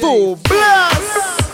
[0.00, 1.45] Full Blast.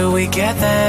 [0.00, 0.79] till we get there.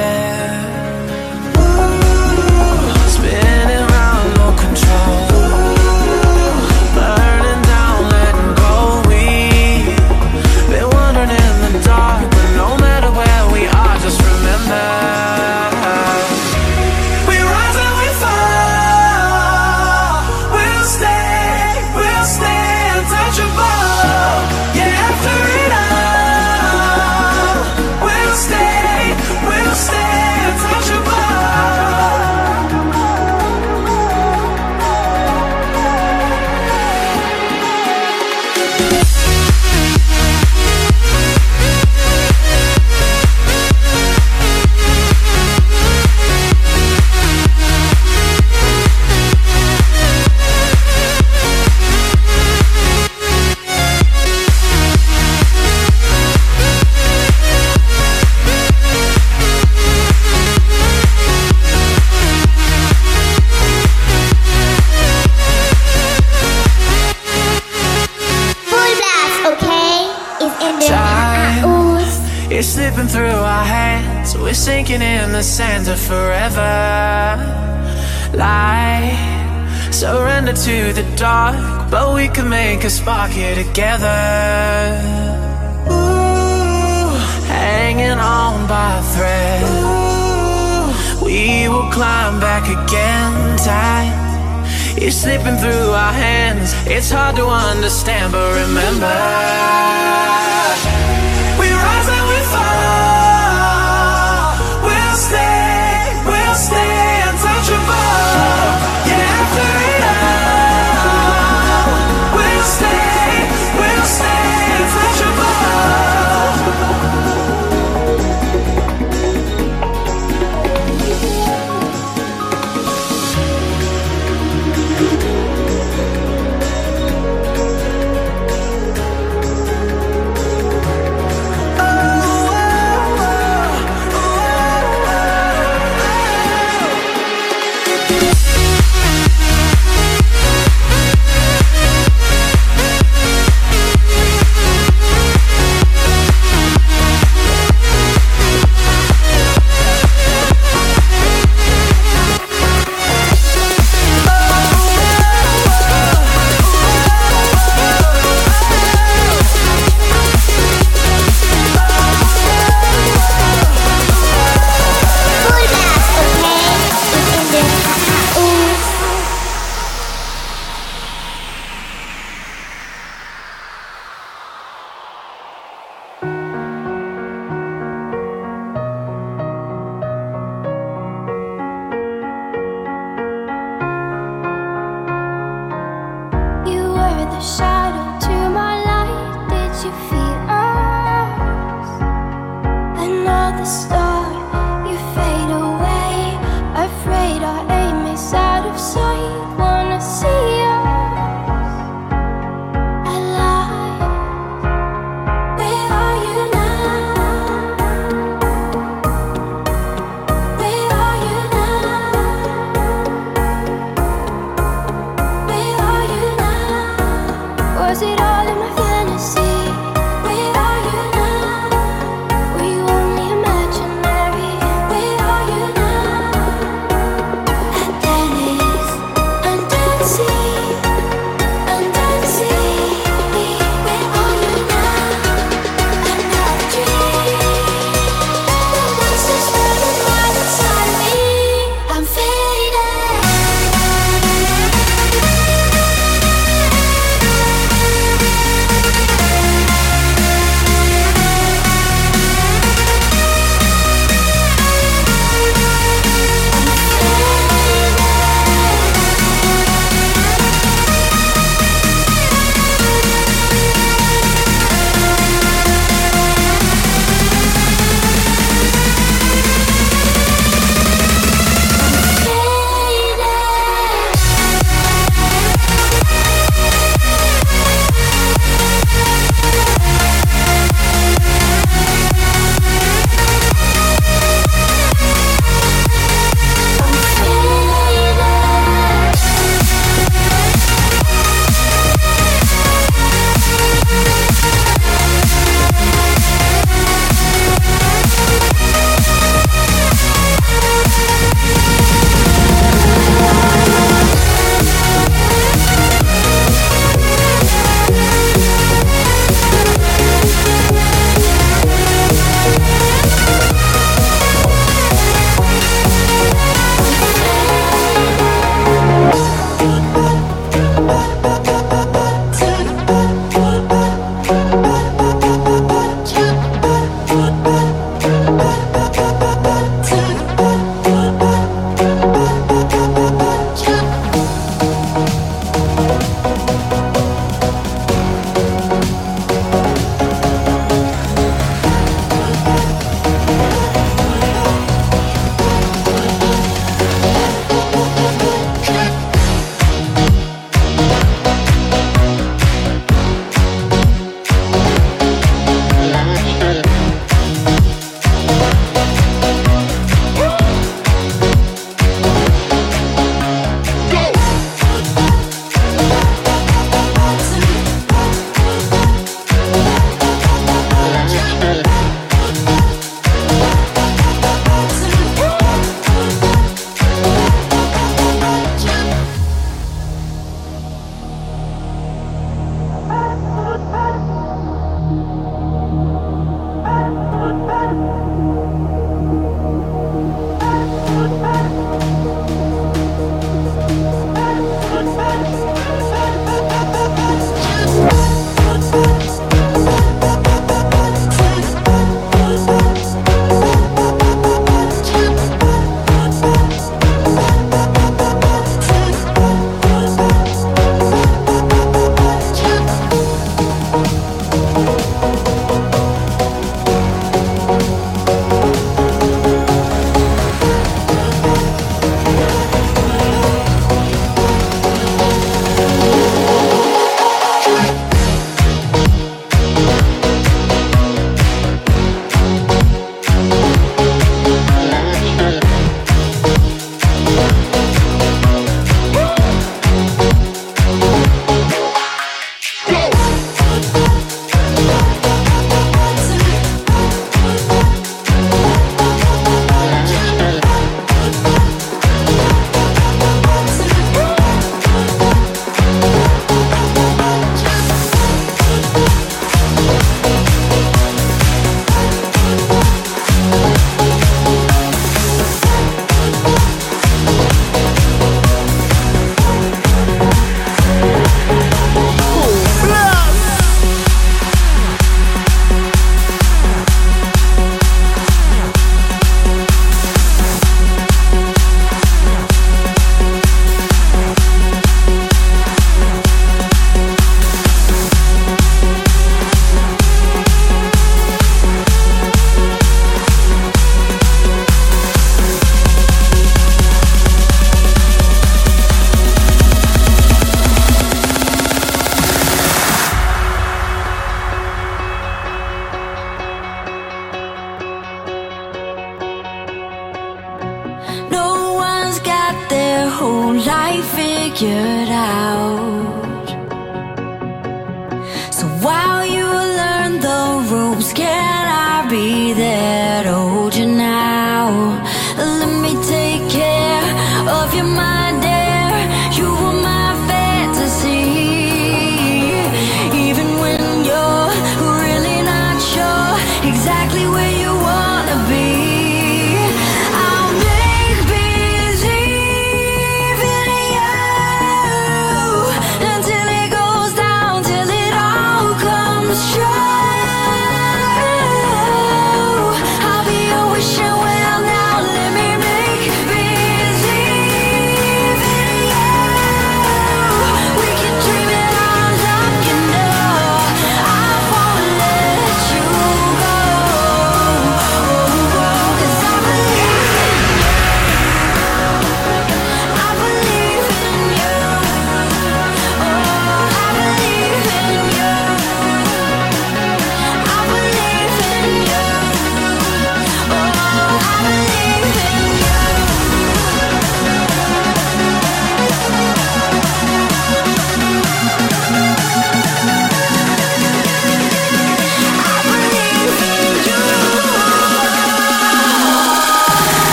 [83.74, 84.11] Together.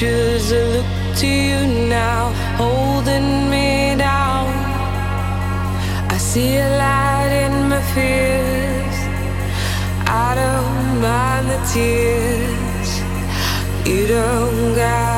[0.00, 0.52] pictures.
[0.52, 4.48] I look to you now, holding me down.
[6.08, 8.96] I see a light in my fears.
[10.06, 12.90] I don't mind the tears.
[13.86, 15.09] You don't got.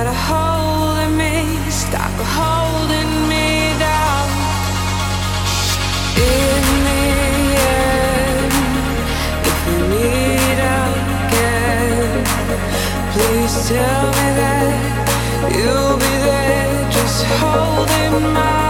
[13.52, 18.61] Just tell me that you'll be there, just holding my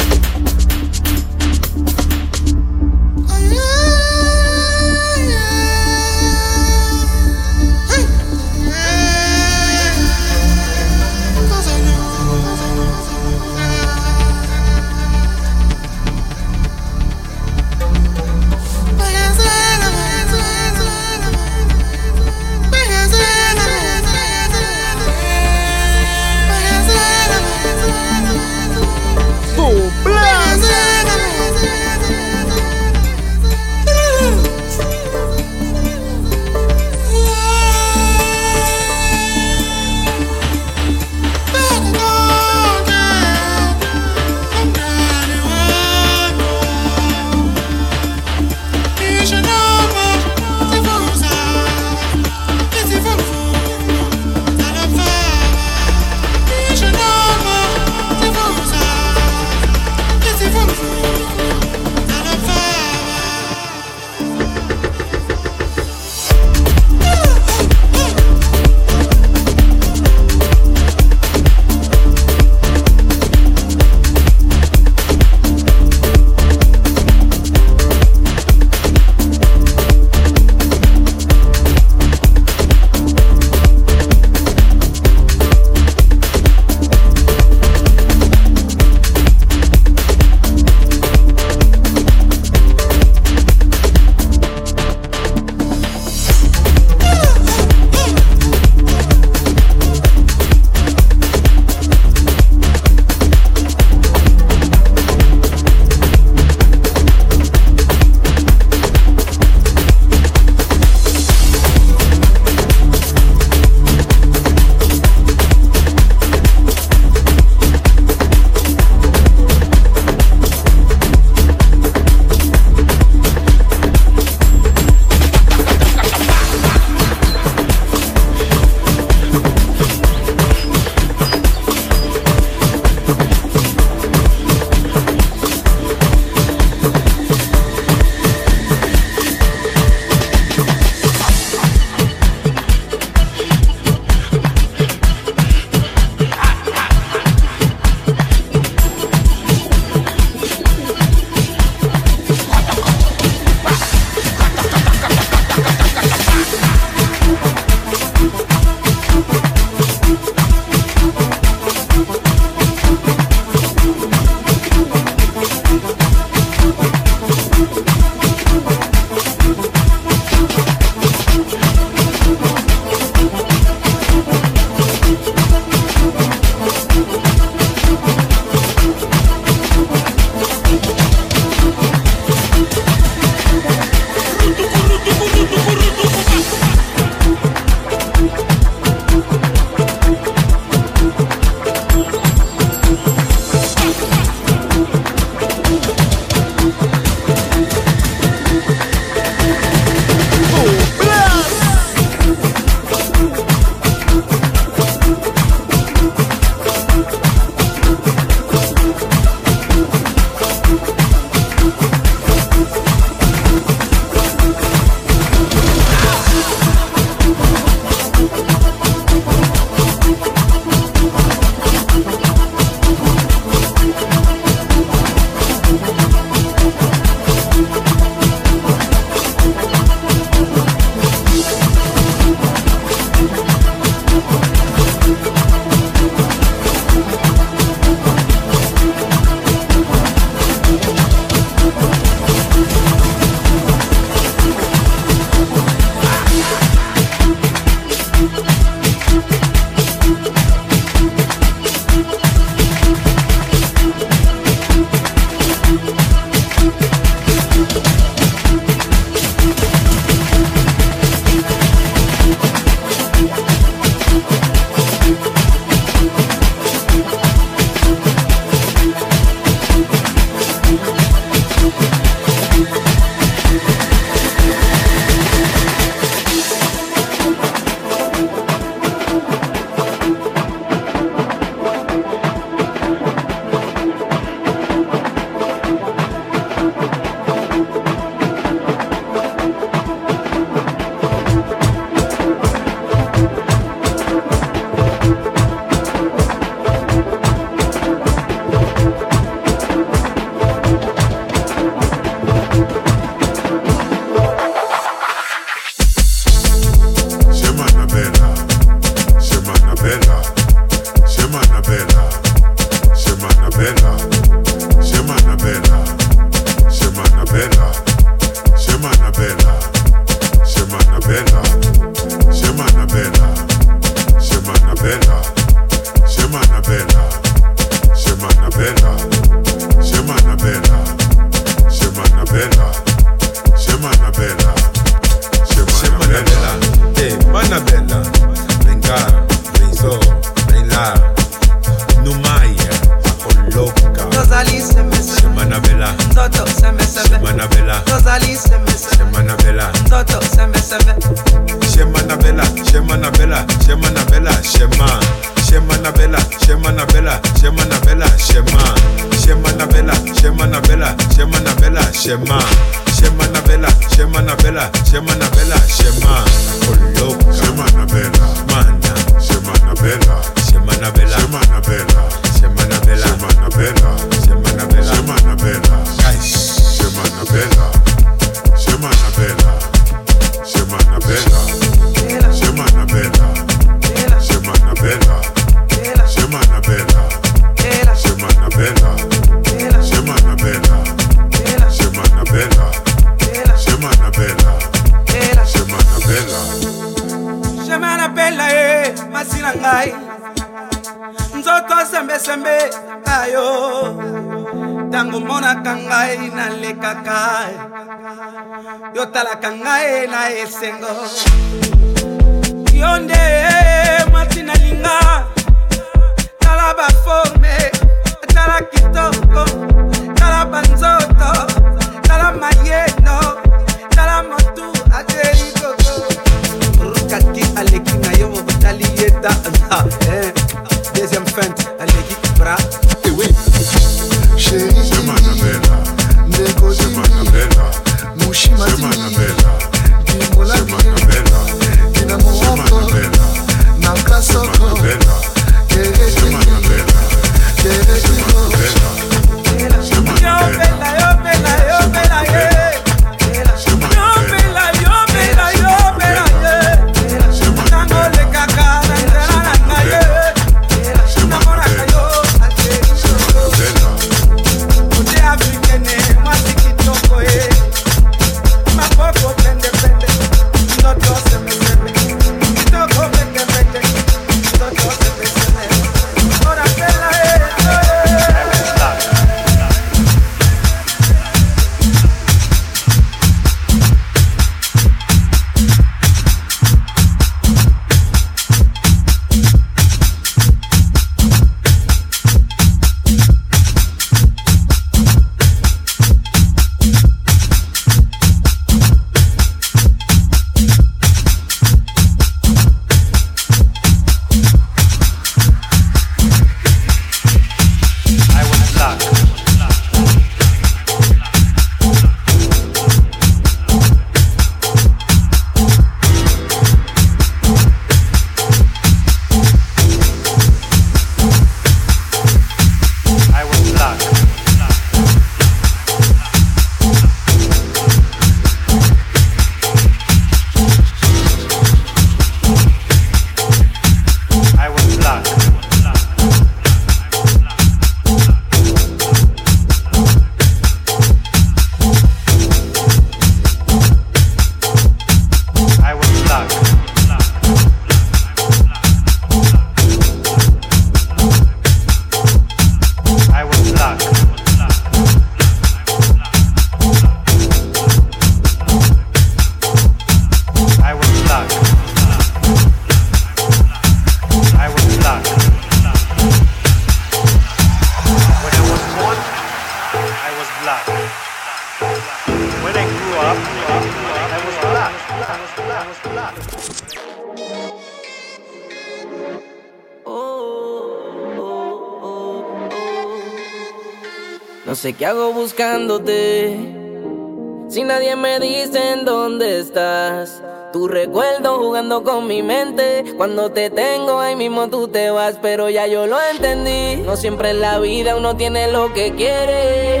[587.68, 590.42] Si nadie me dice en dónde estás.
[590.72, 593.04] Tu recuerdo jugando con mi mente.
[593.18, 595.36] Cuando te tengo ahí mismo tú te vas.
[595.42, 597.02] Pero ya yo lo entendí.
[597.04, 600.00] No siempre en la vida uno tiene lo que quiere.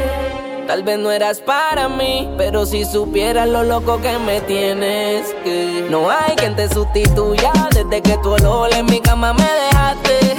[0.66, 5.84] Tal vez no eras para mí, pero si supieras lo loco que me tienes, que
[5.90, 10.30] no hay quien te sustituya desde que tu olor en mi cama me dejaste.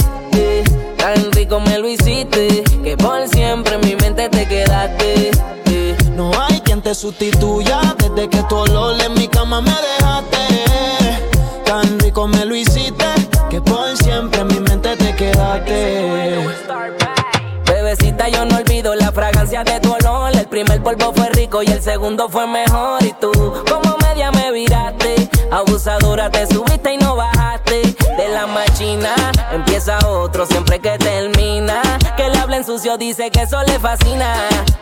[1.60, 5.32] Me lo hiciste, que por siempre en mi mente te quedaste.
[5.66, 10.38] que No hay quien te sustituya desde que tu olor en mi cama me dejaste.
[11.66, 13.06] Tan rico me lo hiciste
[13.50, 16.46] que por siempre en mi mente te quedaste.
[17.66, 20.34] Bebecita, yo no olvido la fragancia de tu olor.
[20.34, 23.04] El primer polvo fue rico y el segundo fue mejor.
[23.04, 23.32] Y tú,
[23.70, 25.30] como media me viraste.
[25.52, 27.82] Abusadora, te subiste y no bajaste.
[28.18, 29.14] De la machina
[29.52, 31.82] empieza otro siempre que termina.
[32.16, 34.34] Que le hablen sucio, dice que eso le fascina.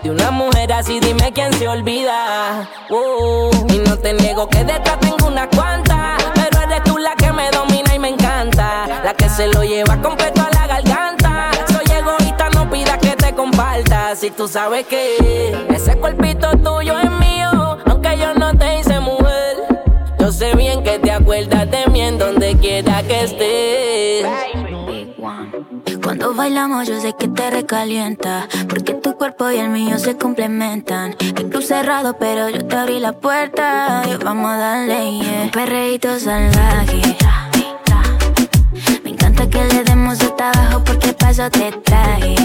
[0.04, 2.70] De una mujer así, dime quién se olvida.
[2.90, 6.24] Uh, y no te niego que detrás tengo unas cuantas.
[6.36, 9.02] Pero eres tú la que me domina y me encanta.
[9.04, 11.50] La que se lo lleva completo a la garganta.
[11.68, 14.20] Soy egoísta, no pidas que te compartas.
[14.20, 19.19] si tú sabes que ese cuerpito tuyo es mío, aunque yo no te hice mujer.
[20.40, 24.26] Sé bien que te acuerdas de mí en donde quiera que estés.
[26.02, 31.18] Cuando bailamos yo sé que te recalienta Porque tu cuerpo y el mío se complementan.
[31.20, 35.52] El club cerrado pero yo te abrí la puerta Y vamos a darle, yeah.
[35.52, 37.18] Perreíto salvaje.
[39.04, 42.36] Me encanta que le demos hasta abajo porque paso te traje.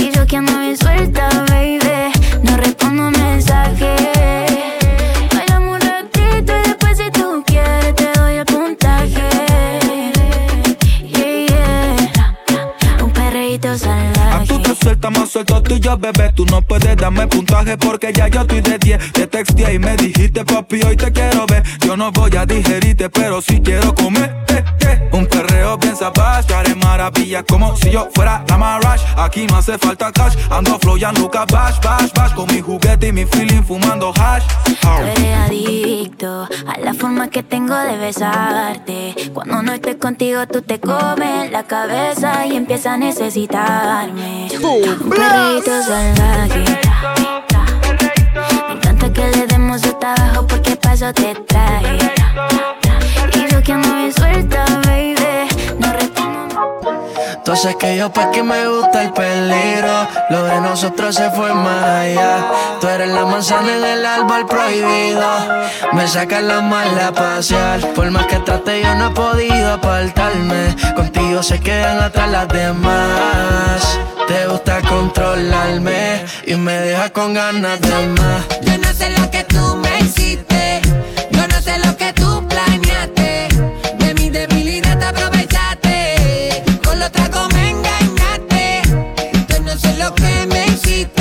[0.00, 1.78] Y yo que ando bien suelta, baby
[2.42, 4.45] No respondo mensajes
[14.78, 16.32] te suelta más suelto tú y yo, bebé.
[16.34, 19.96] Tú no puedes darme puntaje porque ya yo estoy de 10 Te texté y me
[19.96, 24.34] dijiste, papi, hoy te quiero ver Yo no voy a digerirte, pero sí quiero comer.
[24.48, 25.08] Eh, eh.
[25.12, 29.78] Un perreo bien sabaz, haré maravillas como si yo fuera la Marash Aquí no hace
[29.78, 32.32] falta cash, ando flow ya nunca bash, bash, bash.
[32.34, 34.44] Con mi juguete y mi feeling fumando hash.
[34.64, 39.14] Tú eres adicto a la forma que tengo de besarte.
[39.32, 44.48] Cuando no estoy contigo, tú te comes la cabeza y empiezas a necesitarme.
[44.68, 46.64] Un perrito salvaje.
[48.66, 51.98] Me encanta que le demos hasta abajo porque paso te traje.
[53.34, 55.15] Y yo que ando bien suelta, baby.
[57.46, 60.08] Tú sabes que yo pa' que me gusta el peligro.
[60.30, 62.44] Lo de nosotros se fue más allá.
[62.80, 65.28] Tú eres la manzana en el árbol prohibido.
[65.92, 67.78] Me sacas la mala pasear.
[67.94, 70.74] Por más que trate yo no he podido apartarme.
[70.96, 73.96] Contigo se quedan atrás las demás.
[74.26, 78.44] Te gusta controlarme Y me deja con ganas de más.
[78.62, 80.75] Yo no sé lo que tú me hiciste.
[90.82, 91.15] Que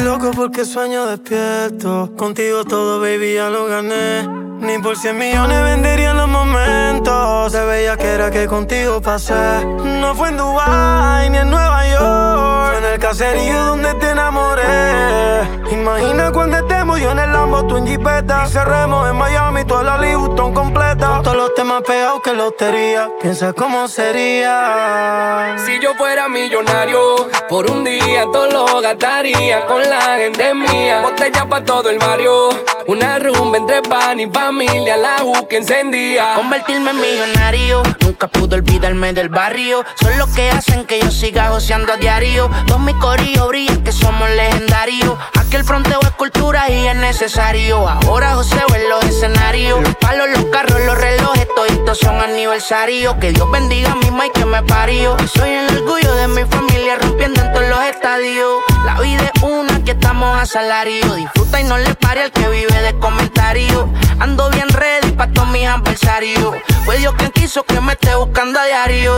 [0.00, 2.12] loco porque sueño despierto.
[2.16, 4.26] Contigo todo, baby, ya lo gané.
[4.60, 7.52] Ni por cien millones venderían los momentos.
[7.52, 9.64] De bella que era que contigo pasé.
[9.64, 12.70] No fue en Dubai ni en Nueva York.
[12.70, 15.59] Fue en el caserío donde te enamoré.
[15.70, 18.44] Imagina cuando estemos yo en el Lambo, tú en Jeepeta.
[18.46, 21.06] Y cerremos en Miami, toda la Vuitton completa.
[21.08, 23.08] Con todos los temas pegados que lotería.
[23.20, 25.56] Piensa cómo sería.
[25.64, 31.02] Si yo fuera millonario, por un día todo lo gastaría con la gente mía.
[31.02, 32.48] Botella pa' todo el barrio,
[32.86, 36.34] una rumba entre pan y familia, la U que encendía.
[36.34, 39.84] Convertirme en millonario, nunca pude olvidarme del barrio.
[40.00, 42.50] Son los que hacen que yo siga goceando a diario.
[42.66, 45.16] Todos mis corillos brillan que somos legendarios.
[45.38, 47.88] Aquel fronteo es cultura y es necesario.
[47.88, 49.80] Ahora joseo en los escenarios.
[49.82, 53.14] Los palos, los carros, los relojes, toditos son aniversarios.
[53.16, 55.16] Que Dios bendiga a mi y que me parió.
[55.34, 58.62] Soy el orgullo de mi familia rompiendo en todos los estadios.
[58.84, 61.14] La vida es una, aquí estamos a salario.
[61.14, 63.86] Disfruta y no le pare al que vive de comentarios.
[64.18, 66.54] Ando bien ready pa' todos mis adversarios.
[66.84, 69.14] Fue Dios quien quiso que me esté buscando a diario.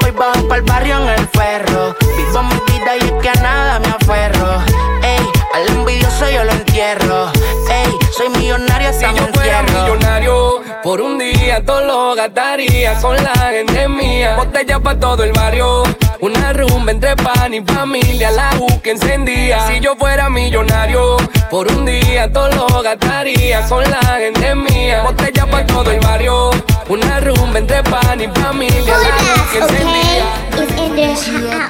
[0.00, 1.96] Voy bajo pa'l barrio en el ferro.
[2.16, 4.62] Vivo mi vida y es que a nada me aferro.
[5.54, 7.30] Al envidioso yo lo entierro.
[7.70, 13.16] Ey, soy millonario hasta Si yo fuera millonario, por un día todo lo gastaría con
[13.16, 14.36] la gente mía.
[14.36, 15.82] Botella pa' todo el barrio,
[16.20, 19.66] una rumba entre pan y familia, la U que encendía.
[19.68, 21.16] Si yo fuera millonario,
[21.50, 25.02] por un día todo lo gastaría con la gente mía.
[25.02, 26.50] Botella pa' todo el barrio,
[26.88, 30.48] una rumba entre pan y familia, la que encendía.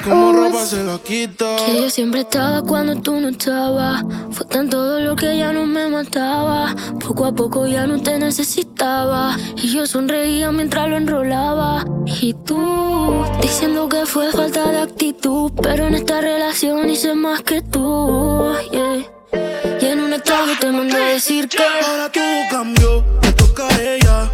[0.03, 1.45] Como ropa se la quita.
[1.65, 4.03] Que yo siempre estaba cuando tú no estabas.
[4.31, 6.75] Fue tan todo lo que ya no me mataba.
[7.05, 9.37] Poco a poco ya no te necesitaba.
[9.55, 11.85] Y yo sonreía mientras lo enrolaba.
[12.21, 15.51] Y tú, diciendo que fue falta de actitud.
[15.61, 18.55] Pero en esta relación hice más que tú.
[18.71, 19.18] yeah.
[19.31, 21.57] Y en un estado te mandé a decir que.
[21.63, 24.29] Ahora todo cambió, me toca a ella.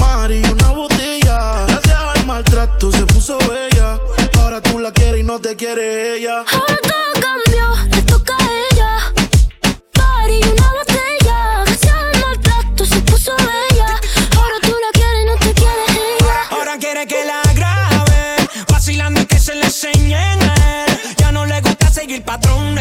[0.00, 1.66] Mari, una botella.
[1.66, 3.98] Gracias al maltrato se puso bella.
[4.38, 6.44] Ahora tú la quieres y no te quiere ella.
[6.52, 9.12] Ahora todo cambió, le toca a ella.
[9.92, 11.64] Party, una botella.
[11.66, 14.00] Gracias al maltrato se puso bella.
[14.36, 15.84] Ahora tú la quieres y no te quiere
[16.18, 16.34] ella.
[16.50, 18.36] Ahora quiere que la grabe,
[18.68, 20.98] vacilando y que se le enseñen a él.
[21.16, 22.74] Ya no le gusta seguir patrón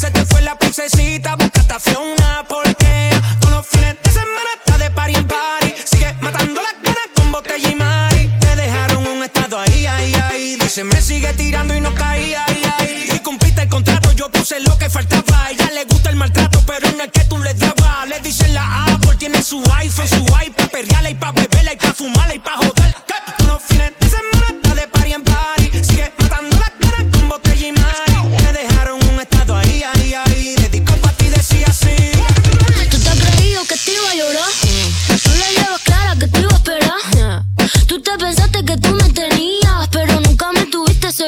[0.00, 3.20] se te fue la princesita, buscaste hacia una porquea.
[3.38, 5.74] Todos los fines de semana está de party en party.
[5.84, 8.30] Sigue matando las ganas con botella y mari.
[8.40, 10.56] Te dejaron un estado ahí, ahí, ahí.
[10.56, 13.10] Dice, me sigue tirando y no caí, ahí, ahí.
[13.14, 15.44] Y cumpliste el contrato, yo puse lo que faltaba.
[15.44, 18.08] A ella le gusta el maltrato, pero en el que tú le dabas.
[18.08, 21.76] Le dicen la A, Apple, tiene su iPhone, su iPad, perreala y pa' beberla y
[21.76, 22.79] pa' fumarla y pa' joder.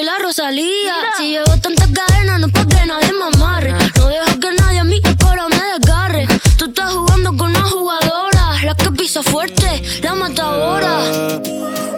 [0.02, 0.94] Soy la Rosalía.
[1.16, 3.72] Si llevo tantas cadenas, no es pa' que nadie me amarre.
[3.96, 6.26] No dejo que nadie a mi cuerpo me desgarre.
[6.56, 10.98] Tú estás jugando con una jugadora, la que pisa fuerte, la matadora.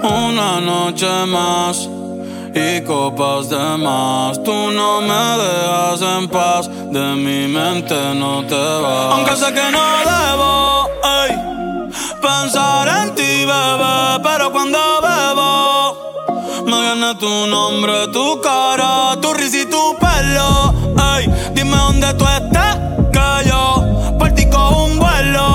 [0.02, 1.88] Una noche más
[2.54, 4.42] y copas de más.
[4.42, 9.14] Tú no me dejas en paz, de mi mente no te vas.
[9.14, 10.88] Aunque sé que no debo
[11.22, 11.30] ey,
[12.20, 15.83] pensar en ti, bebé, pero cuando bebo
[16.64, 20.74] me viene tu nombre, tu cara, tu risa y tu pelo.
[21.16, 22.78] Ey, dime dónde tú estás,
[23.12, 25.53] que yo por ti cojo un vuelo.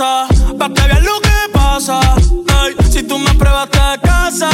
[0.00, 0.26] Casa,
[0.58, 2.00] pa' que veas lo que pasa.
[2.64, 4.48] Ey, si tú me pruebas te casa,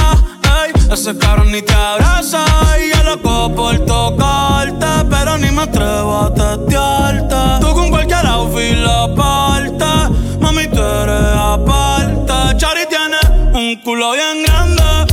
[0.58, 2.44] ey, ese cabrón ni te abraza.
[2.82, 7.36] Y yo loco por tocarte, pero ni me atrevo a testearte.
[7.60, 9.92] Tú con cualquier outfit la parte,
[10.40, 12.56] mami, tú eres aparte.
[12.56, 13.20] Chari tiene
[13.54, 15.05] un culo bien grande,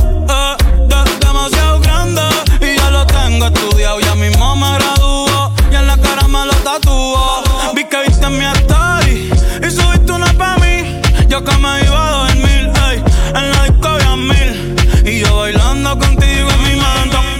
[11.34, 13.02] Yo que me iba a dormir, ey,
[13.34, 14.76] en la disco había mil.
[15.04, 16.80] Y yo bailando contigo en mi.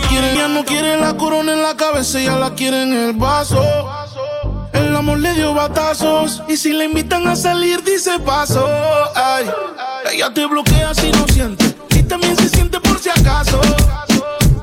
[0.09, 3.63] Quiere, ya no quiere la corona en la cabeza, ya la quiere en el vaso.
[4.73, 6.43] El amor le dio batazos.
[6.49, 8.69] Y si le invitan a salir, dice paso.
[9.15, 9.49] Ay,
[10.13, 11.77] ella te bloquea si no siente.
[11.91, 13.61] Y también se siente por si acaso.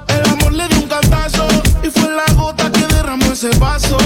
[0.09, 1.47] El amor le dio un cantazo.
[1.81, 3.97] Y fue la gota que derramó ese vaso.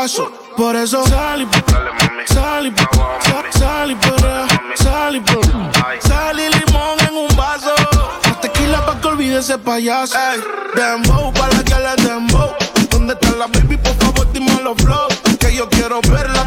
[0.00, 0.30] Caso.
[0.56, 4.46] Por eso sal y sal y sal, y perrea,
[4.76, 5.22] sal y.
[6.06, 7.74] Sal y limón en un vaso.
[8.40, 10.16] Tequila pa' que olvide ese payaso.
[10.16, 10.40] Ey,
[10.76, 12.50] dembow pa' la que le dembow.
[12.90, 13.76] ¿Dónde está la baby?
[13.76, 15.08] Por favor, dime los flow.
[15.40, 16.44] Que yo quiero verla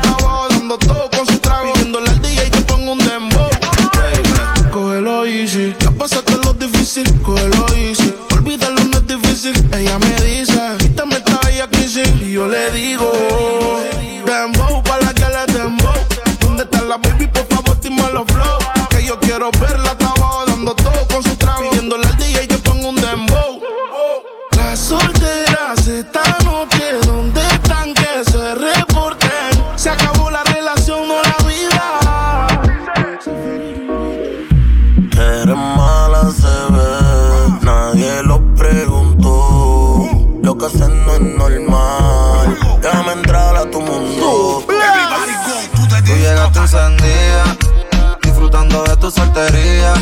[49.02, 49.93] tu soltería.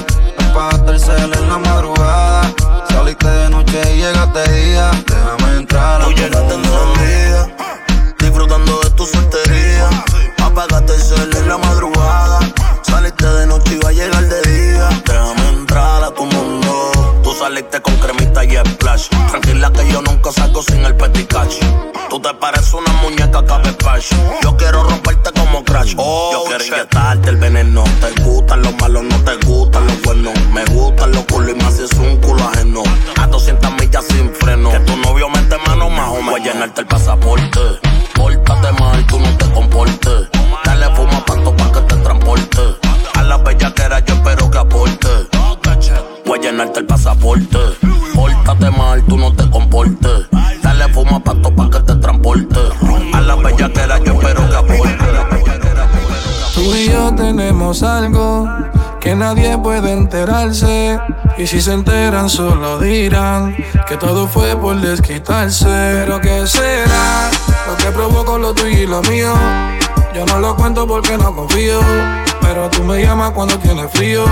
[0.50, 2.54] Apagaste el cel en la madrugada.
[2.90, 4.92] Saliste de noche y llegaste de día.
[5.08, 6.94] Déjame entrar a Tú llegaste mundo.
[6.96, 7.48] encendida,
[8.20, 9.90] disfrutando de tu soltería.
[10.44, 11.79] Apagaste el cel en la madrugada.
[17.60, 19.10] Con cremita y splash.
[19.28, 21.60] Tranquila que yo nunca salgo sin el peticache.
[22.10, 24.12] Tú te pareces una muñeca cabezpash.
[24.42, 25.94] Yo quiero romperte como crash.
[25.94, 27.84] yo quiero inyectarte el veneno.
[28.00, 30.34] Te gustan los malos, no te gustan los buenos.
[30.54, 32.82] Me gustan los culos y más si es un culo ajeno.
[33.20, 34.72] A 200 millas sin freno.
[34.72, 36.32] Que tu novio mete mano más o menos.
[36.32, 37.60] Voy a llenarte el pasaporte.
[38.14, 38.72] Pórtate
[59.02, 61.00] que nadie puede enterarse.
[61.38, 63.56] Y si se enteran, solo dirán
[63.88, 65.66] que todo fue por desquitarse.
[65.66, 67.30] Pero ¿qué será
[67.68, 69.34] lo que provocó lo tuyo y lo mío?
[70.14, 71.80] Yo no lo cuento porque no confío.
[72.42, 74.24] Pero tú me llamas cuando tienes frío.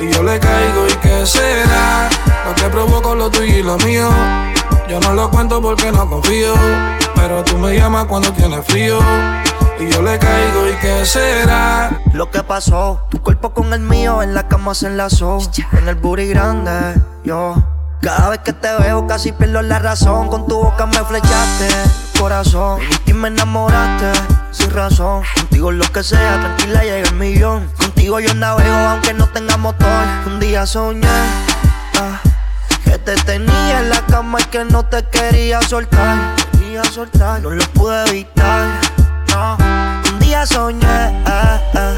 [0.00, 2.08] Y yo le caigo, ¿y qué será?
[2.46, 4.08] Lo que provoco lo tuyo y lo mío.
[4.88, 6.54] Yo no lo cuento porque no confío.
[7.16, 8.98] Pero tú me llamas cuando tienes frío.
[9.78, 12.00] Y yo le caigo, ¿y qué será?
[12.12, 15.38] Lo que pasó, tu cuerpo con el mío en la cama se enlazó.
[15.72, 17.56] En el booty grande, yo.
[18.00, 20.28] Cada vez que te veo casi pierdo la razón.
[20.28, 21.68] Con tu boca me flechaste,
[22.20, 22.80] corazón.
[23.06, 24.12] Y me enamoraste,
[24.52, 25.22] sin razón.
[25.34, 27.68] Contigo lo que sea, tranquila llega el millón.
[27.78, 30.04] Contigo yo navego aunque no tenga motor.
[30.26, 31.08] Un día soñé,
[31.98, 32.20] ah,
[32.84, 36.36] que te tenía en la cama y que no te quería soltar.
[36.52, 38.68] Quería soltar, no lo pude evitar.
[39.36, 40.86] Un día soñé,
[41.26, 41.94] ah, ah,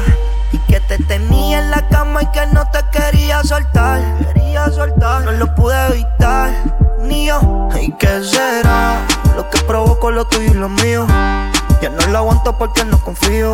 [0.51, 4.01] y que te tenía en la cama y que no te quería soltar.
[4.19, 6.51] Quería soltar, no lo pude evitar.
[6.99, 9.05] Ni yo, ¿y qué será?
[9.35, 11.05] Lo que provocó lo tuyo y lo mío.
[11.79, 13.51] Ya no lo aguanto porque no confío.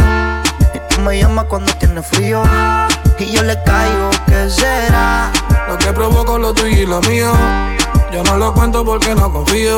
[0.74, 2.42] Y tú me llamas cuando tienes frío.
[3.20, 5.30] Y yo le caigo, ¿qué será?
[5.68, 7.34] Lo que provoco lo tuyo y lo mío.
[8.14, 9.78] Yo no lo cuento porque no confío.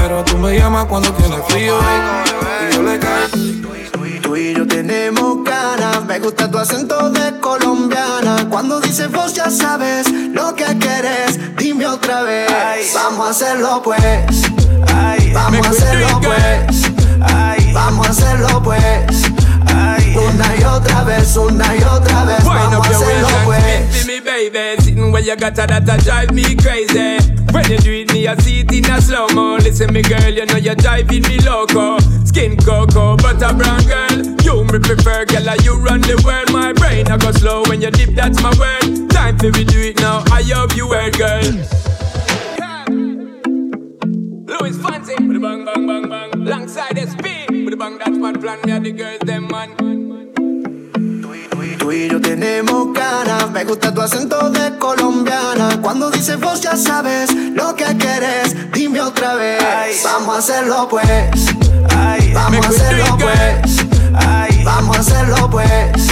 [0.00, 1.78] Pero tú me llamas cuando tienes frío.
[1.78, 3.70] Y yo le caigo.
[4.22, 8.48] Tú y yo tenemos ganas, me gusta tu acento de colombiana.
[8.48, 12.48] Cuando dices vos ya sabes lo que quieres, dime otra vez.
[12.94, 13.98] Vamos a hacerlo pues.
[15.34, 17.72] Vamos a hacerlo pues.
[17.74, 19.22] Vamos a hacerlo pues.
[20.14, 22.44] Una y otra vez, una y otra vez.
[22.44, 23.99] Vamos a hacerlo pues.
[24.20, 24.80] Baby.
[24.82, 27.18] Sitting where you got her, that drive me crazy.
[27.52, 29.56] When you do it, me I see it in a slow mo.
[29.56, 31.98] Listen, me girl, you know you're driving me loco.
[32.24, 34.16] Skin cocoa, butter brown girl.
[34.44, 36.52] You me prefer, girl, like you run the world.
[36.52, 39.10] My brain I go slow when you dip, that's my word.
[39.10, 40.22] Time for we do it now.
[40.30, 41.42] I hope you heard, girl.
[44.46, 46.34] Louis Fancy with the bang bang bang bang.
[46.34, 47.50] Alongside SP
[47.80, 48.60] bang that's my plan.
[48.64, 49.99] Me and the girls them man.
[51.80, 55.80] Tú y yo tenemos ganas, me gusta tu acento de colombiana.
[55.80, 60.02] Cuando dices vos ya sabes lo que quieres, dime otra vez.
[60.04, 61.56] Vamos a hacerlo pues.
[62.34, 63.86] Vamos a hacerlo pues.
[64.62, 66.08] Vamos a hacerlo pues.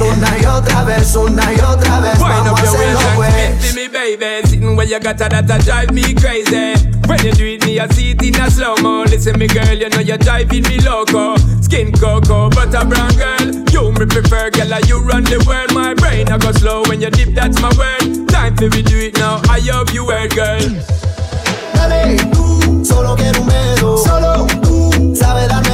[0.00, 2.18] Una y otra vez, una y otra vez.
[2.18, 3.74] Wind Vamos up a your hacerlo pues.
[3.74, 4.48] me, baby.
[4.48, 6.74] Sitting where you got her, that drive me crazy.
[7.06, 9.04] When you do it, me I see it in a slow mo.
[9.04, 11.36] Listen, me girl, you know you're driving me loco.
[11.60, 13.46] Skin cocoa, butter brown girl.
[13.70, 15.72] You me prefer, girl, you run the world.
[15.74, 18.28] My brain I go slow when you dip, that's my word.
[18.28, 19.40] Time for we do it now.
[19.48, 20.60] I hope you heard, girl.
[21.74, 23.98] Dale, tú, solo quiero un beso.
[23.98, 25.71] Solo tú, sabes darme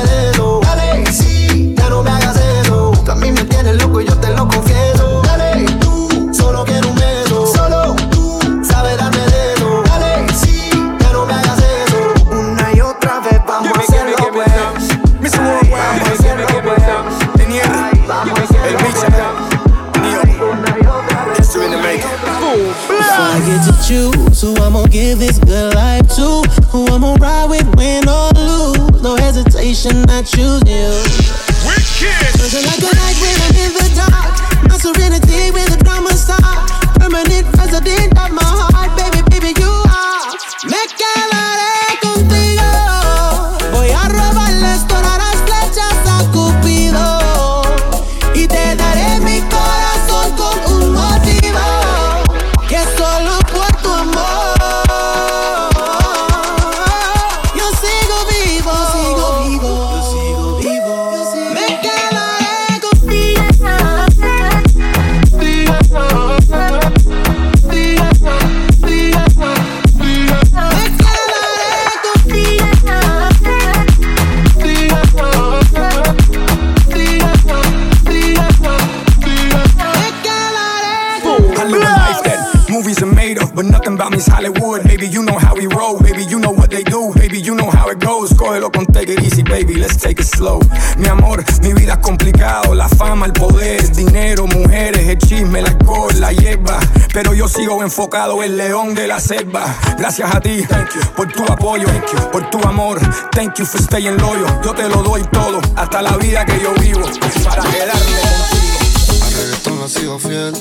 [97.68, 99.76] sigo enfocado, el león de la selva.
[99.98, 102.98] Gracias a ti, thank you, por tu apoyo, thank you, por tu amor.
[103.32, 104.60] Thank you for staying loyal.
[104.64, 107.02] Yo te lo doy todo, hasta la vida que yo vivo.
[107.44, 108.78] Para quedarme contigo.
[109.22, 110.54] Al reggaetón ha sido fiel,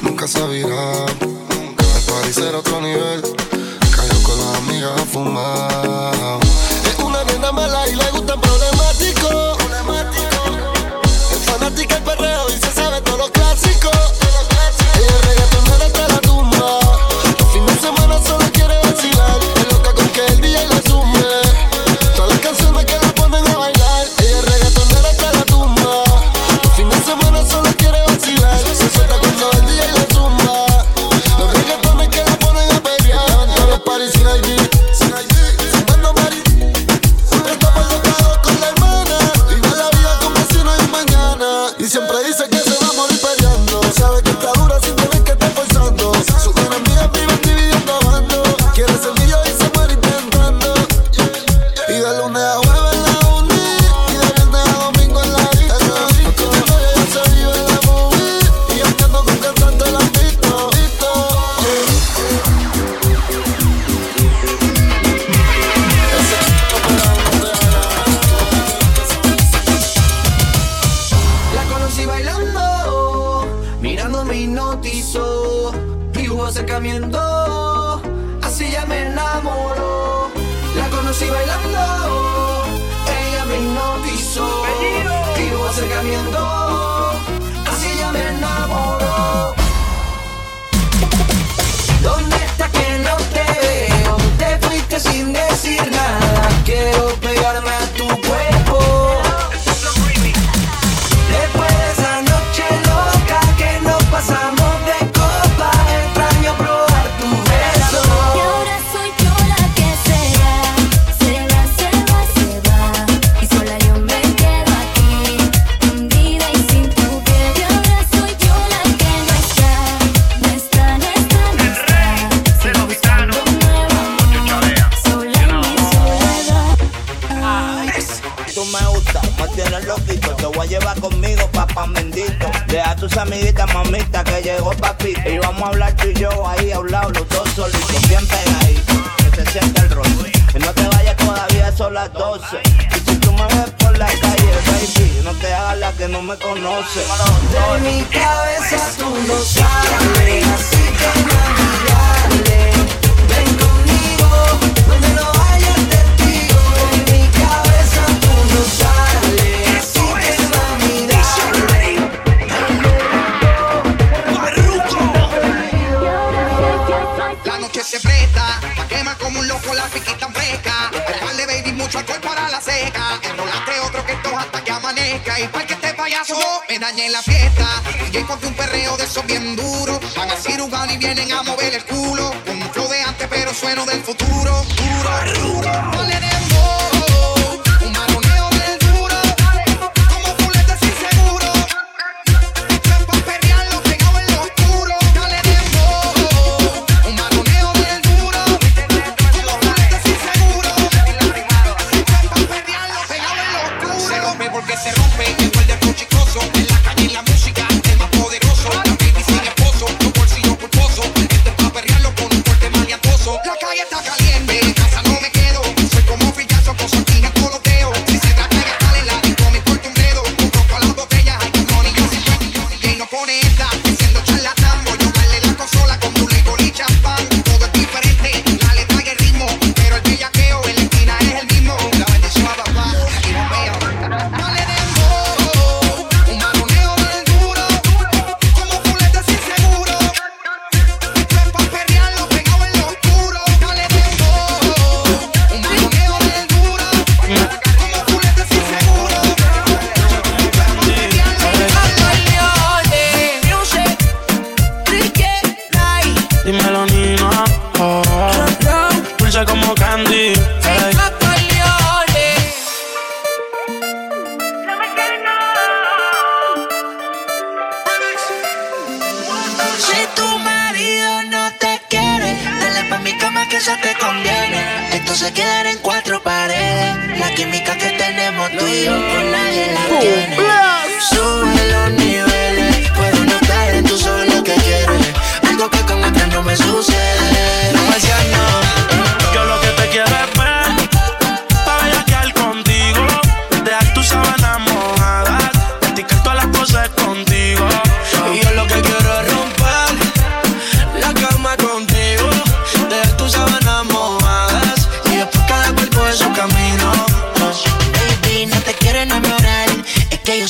[0.00, 1.06] nunca se ha virado.
[1.20, 3.20] El parís era otro nivel,
[3.94, 6.40] cayó con las amigas a fumar.
[6.88, 9.58] Es una nena mala y le gustan problemáticos.
[11.32, 12.00] Es fanática y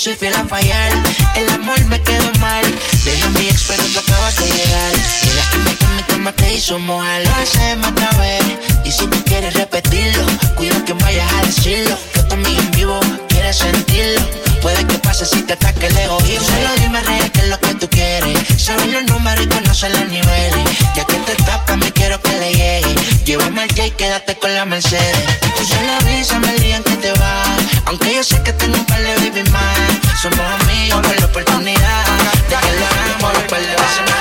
[0.06, 0.92] soy fiel a fallar.
[1.34, 2.64] El amor me quedó mal.
[3.04, 4.92] Deja mi ex, pero tú acabas de llegar.
[5.32, 7.22] Era que me que mi cama te hizo mojar.
[7.22, 8.38] Lo sé más otra.
[8.84, 10.24] Y si tú quieres repetirlo,
[10.54, 11.98] cuida que vayas a decirlo.
[12.14, 14.20] Que también en vivo quieres sentirlo.
[14.62, 16.46] Puede que pase si te ataque el egoísmo.
[16.46, 18.38] Solo dime real que es lo que tú quieres.
[18.58, 20.64] Sabes los números y conoces los niveles.
[20.94, 22.94] Ya que te tapas, me quiero que le llegue.
[23.24, 25.24] Llévame al J y quédate con la Mercedes.
[25.56, 27.42] Tú la brisa, me dirían que te va.
[27.86, 29.85] Aunque yo sé que tengo un par de baby más
[30.30, 32.06] somos amigos, no hay la oportunidad
[32.48, 34.16] de que lo hagamos los par de veces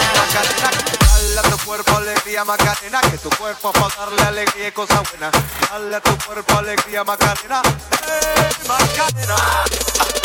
[1.37, 5.31] a tu cuerpo alegría Macarena, que tu cuerpo para darle alegría y cosas buenas.
[5.69, 7.61] Dale a tu cuerpo alegría Macarena,
[8.05, 9.35] hey Macarena.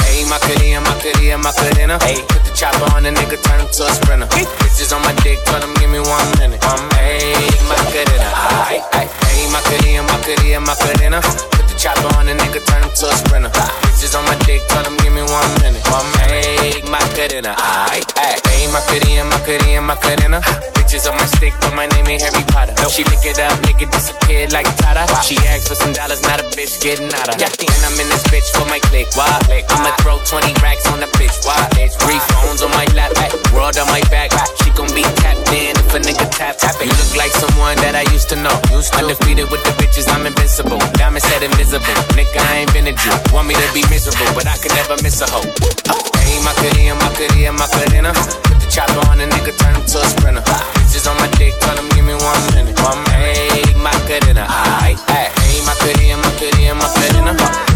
[0.05, 1.99] Hey Macarena, Macarena, Macarena.
[2.03, 4.29] Hey, put the chopper on the nigga, turn him to a sprinter.
[4.35, 4.45] Hey.
[4.59, 6.63] Bitches on my dick, tell him give me one minute.
[6.67, 7.33] Um, hey
[7.67, 8.29] Macarena,
[8.69, 11.21] hey, hey, hey Macarena, Macarena, Macarena.
[11.23, 13.51] Put the chopper on the nigga, turn him to a sprinter.
[13.51, 15.85] Bitches on my dick, tell him me one minute.
[15.93, 17.53] Um, hey, Macarena.
[17.91, 20.39] Hey, hey, hey, Macarena, Macarena, Macarena.
[20.77, 22.75] Bitches on my stick, but my name ain't Harry Potter.
[22.89, 25.05] She lick it up, nigga disappear like Tata.
[25.23, 27.41] She asked for some dollars, not a bitch getting out of.
[27.41, 29.09] Yeah, and I'm in this bitch for my click.
[29.15, 29.29] Why?
[29.45, 29.65] click.
[29.71, 31.37] I'ma throw 20 racks on the bitch.
[31.45, 31.59] Why?
[32.07, 33.13] Three phones on my lap,
[33.53, 34.31] world on my back.
[34.63, 36.79] She gon' be tapped in if a nigga tap tap.
[36.79, 36.87] it.
[36.87, 38.55] You look like someone that I used to know.
[38.71, 39.03] Used to.
[39.03, 40.79] Undefeated with the bitches, I'm invincible.
[40.95, 41.97] Diamond said invisible.
[42.15, 43.11] Nigga, I ain't been a Jew.
[43.35, 45.43] Want me to be miserable, but I could never miss a hoe.
[46.23, 48.13] Hey, Macarena, Macarena, Macarena.
[48.15, 50.43] Put the chopper on a nigga, turn him to a sprinter.
[50.87, 52.79] Bitches on my dick, tell him give me one minute.
[52.87, 54.47] One minute, Macarena.
[54.47, 57.70] Hey, hey, Macarena, Macarena, Macarena.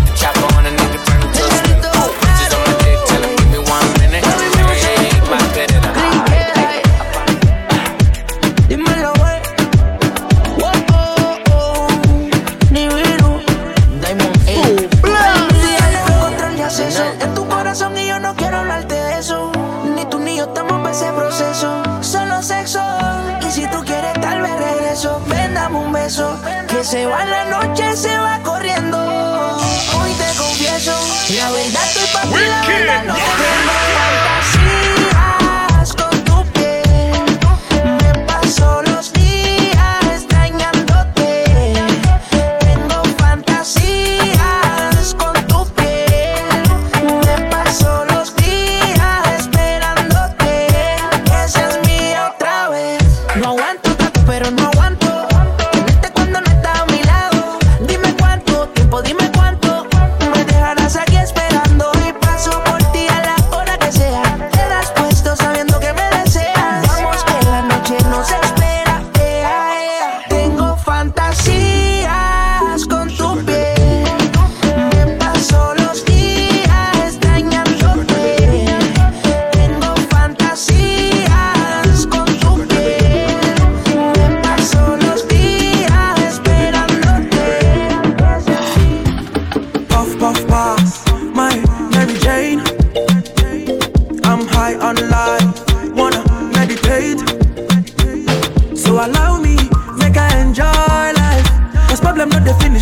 [27.14, 28.98] Va la noche, se va corriendo.
[28.98, 30.92] Hoy te confieso.
[31.36, 33.63] La verdad estoy pa' ti, la verdad no te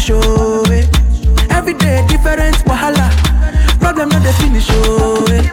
[0.02, 0.86] finish, oh, eh.
[1.50, 3.10] Every day different wahala.
[3.78, 5.50] Problem not the finish, oh, eh.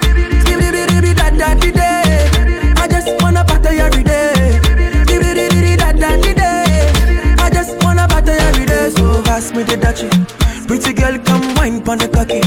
[2.78, 4.60] I just wanna party every day.
[7.40, 8.90] I just wanna party every day.
[8.90, 10.10] So pass me the dutchie.
[10.68, 12.42] Pretty girl, come wine pon the cocky.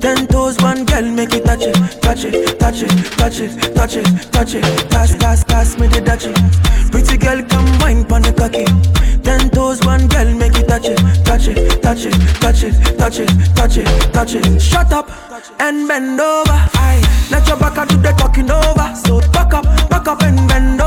[0.00, 3.96] Ten toes, one girl, make it touch it, touch it, touch it, touch it, touch
[3.96, 4.90] it, touch it.
[4.90, 6.69] Pass, pass, pass me the dutchie.
[11.94, 14.62] Touch it, touch it, touch it, touch it, touch it.
[14.62, 15.10] Shut up
[15.58, 16.52] and bend over.
[16.74, 17.02] Aye,
[17.32, 18.94] let your back do the talking over.
[18.94, 20.79] So back up, back up and bend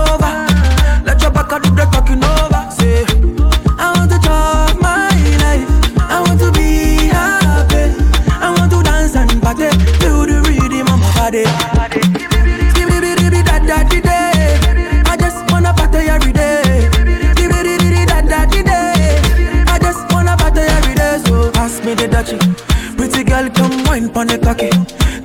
[24.13, 24.69] pon the cocky.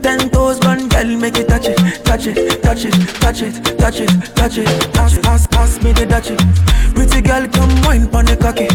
[0.03, 4.01] Ten toes, one girl, make it touch it, touch it, touch it, touch it, touch
[4.01, 4.93] it, touch it.
[4.95, 6.39] Pass, pass, pass me the dutchie.
[6.95, 8.69] Pretty girl, come wine pon the cocky.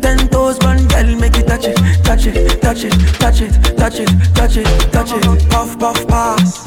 [0.00, 4.00] Ten toes, one girl, make it touch it, touch it, touch it, touch it, touch
[4.00, 5.50] it, touch it, touch it.
[5.50, 6.63] Puff, puff, pass.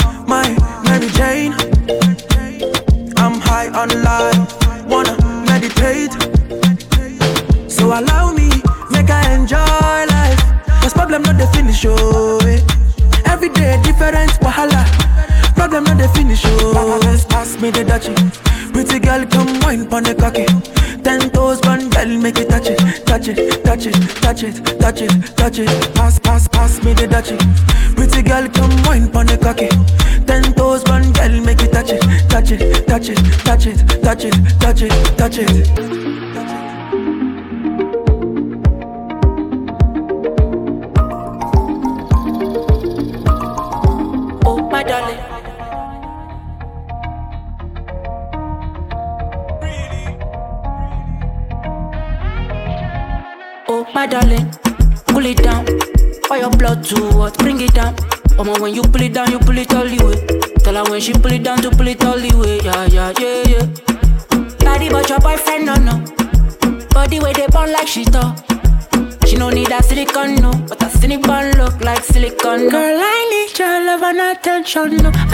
[24.37, 25.96] Touch it, touch it, touch it.
[74.77, 75.26] control, no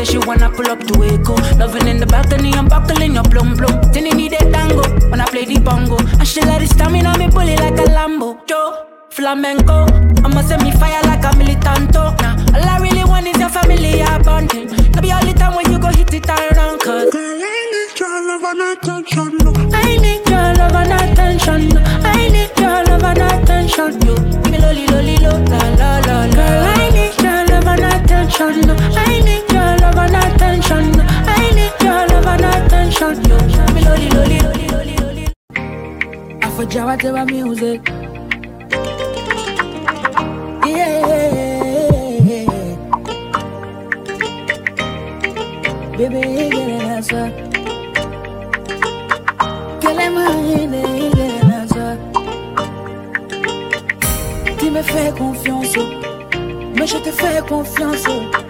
[0.00, 1.34] Say she wanna pull up to Waco.
[1.58, 3.82] Loving in the balcony, I'm buckling your plum plum.
[3.92, 5.98] Then you need a tango when I play the bongo.
[5.98, 8.40] And she like the stamina, me bully like a Lambo.
[8.46, 9.84] Joe, flamenco.
[10.24, 12.16] I'ma set me fire like a militanto.
[12.16, 14.72] Nah, all I really want is your family abundant.
[14.96, 17.12] Now be all the time when you go hit it and run, cause.
[17.12, 19.36] Girl, I need your love and attention.
[19.68, 21.76] I need your love and attention.
[21.76, 24.00] I need your love and attention.
[24.08, 26.32] Yo, give me lolly, lolly, lo, la, la, la, la.
[26.32, 28.64] Girl, I need your love and attention.
[28.96, 29.49] I need
[30.00, 31.00] love and attention.
[31.00, 33.14] I need your love and attention.
[33.28, 33.36] Yo,
[33.74, 35.24] me loli loli loli loli loli.
[36.40, 37.80] Afrojawa whatever music.
[40.66, 41.20] Yeah.
[45.96, 47.50] Baby, you get an answer.
[54.58, 55.82] Tu me fais confiance, oh.
[56.76, 58.04] mais je te fais confiance.
[58.08, 58.49] Oh.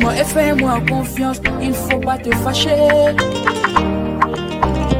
[0.00, 2.76] Moi, fais-moi confiance, il faut pas te fâcher.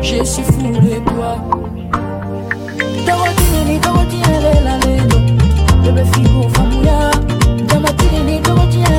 [0.03, 1.37] Je suis fou de toi.
[3.07, 4.49] Dorotinini, Dorotinini.
[5.83, 6.05] Bébé
[6.55, 7.11] famouya.
[7.69, 8.98] Dorotinini, Dorotinini.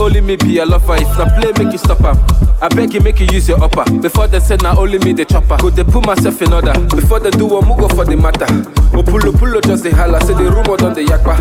[0.00, 0.96] Only me be a lover.
[0.96, 2.16] If na play, make you stop am.
[2.62, 3.84] I beg you, make you use your upper.
[4.00, 5.56] Before they say na only me the chopper.
[5.58, 6.72] Go they put myself in order.
[6.94, 8.46] Before they do one, go for the matter.
[8.96, 10.20] Oh, Opulo pulo just the holla.
[10.22, 11.36] Say the rumor don dey yakpa.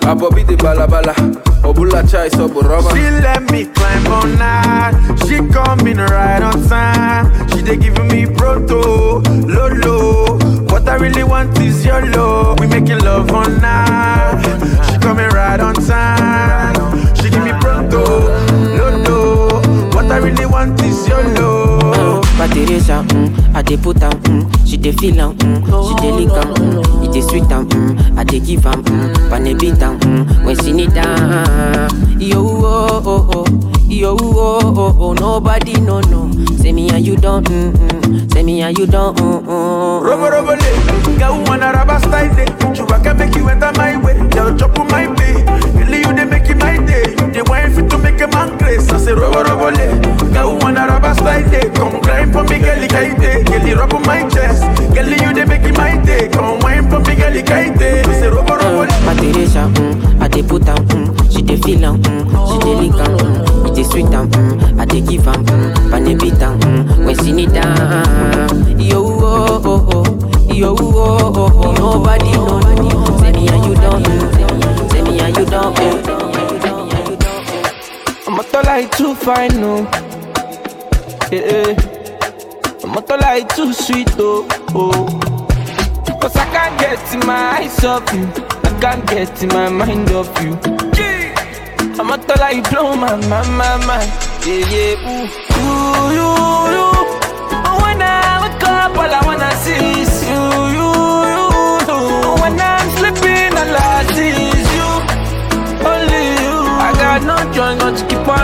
[0.00, 1.14] Abobi the balabala.
[1.62, 2.90] Obula chai so rubber.
[2.90, 5.18] She let me climb on night.
[5.26, 7.48] She coming right on time.
[7.50, 10.38] She they giving me proto, lolo.
[10.72, 12.58] What I really want is your love.
[12.60, 14.03] We making love all night.
[22.36, 26.30] But mm, I dey put am, mm, she dey feel am, mm, she dey lick
[26.32, 29.98] am, mm, it dey sweet am, mm, I dey give am, mm, pane beat am,
[30.00, 31.88] mm, when she need am.
[32.20, 36.30] Yo oh oh oh, yo oh oh oh, nobody no no.
[36.56, 40.02] Say me and you don't, mm, mm, say me and you don't, mm, mm.
[40.02, 42.46] Robo robo le, girl wanna rubber style day.
[42.74, 45.44] Chewbacca make you enter my way, girl chop my way.
[45.78, 47.14] Really you dey make it my day.
[47.74, 48.88] Fit to make a man craze.
[48.92, 51.68] I say robo robo le, girl wanna rubber style day.
[51.74, 53.44] Come grind for me, girl kaite.
[53.46, 54.62] Girl rub on my chest,
[54.94, 56.28] girl you dey make it my day.
[56.28, 58.06] Come wine for me, girl kaite.
[58.06, 58.86] I say robo robo le.
[59.04, 62.74] But Teresa, mm, I dey put am, mm, she dey feel am, mm, she dey
[62.76, 66.42] lick am, mm, it dey sweet am, mm, I dey give am, mm, pane beat
[66.42, 68.78] am, mm, when she need am.
[68.78, 73.18] Yo oh oh oh, yo oh oh oh, nobody no no.
[73.18, 76.23] Say me and you don't, mm, say me and you don't.
[78.74, 79.82] Like too fine, no.
[81.30, 81.74] Yeah, eh.
[82.82, 84.48] I'm not like too sweet, oh.
[84.74, 85.06] oh.
[86.20, 88.26] Cause I can't get in my eyes off you.
[88.64, 90.58] I can't get in my mind off you.
[90.98, 91.96] Yeah.
[92.00, 94.02] I'm not like blow my, my, my, my.
[94.44, 95.28] Yeah, yeah, ooh,
[95.60, 96.93] ooh, you, you.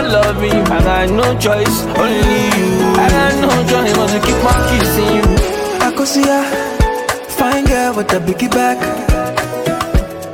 [0.01, 0.63] But to keep on loving you.
[0.63, 2.93] I got no choice, only you.
[2.97, 5.23] I got no choice but to keep on kissing you.
[5.81, 6.43] I could see ya,
[7.37, 8.77] fine girl with a biggie back.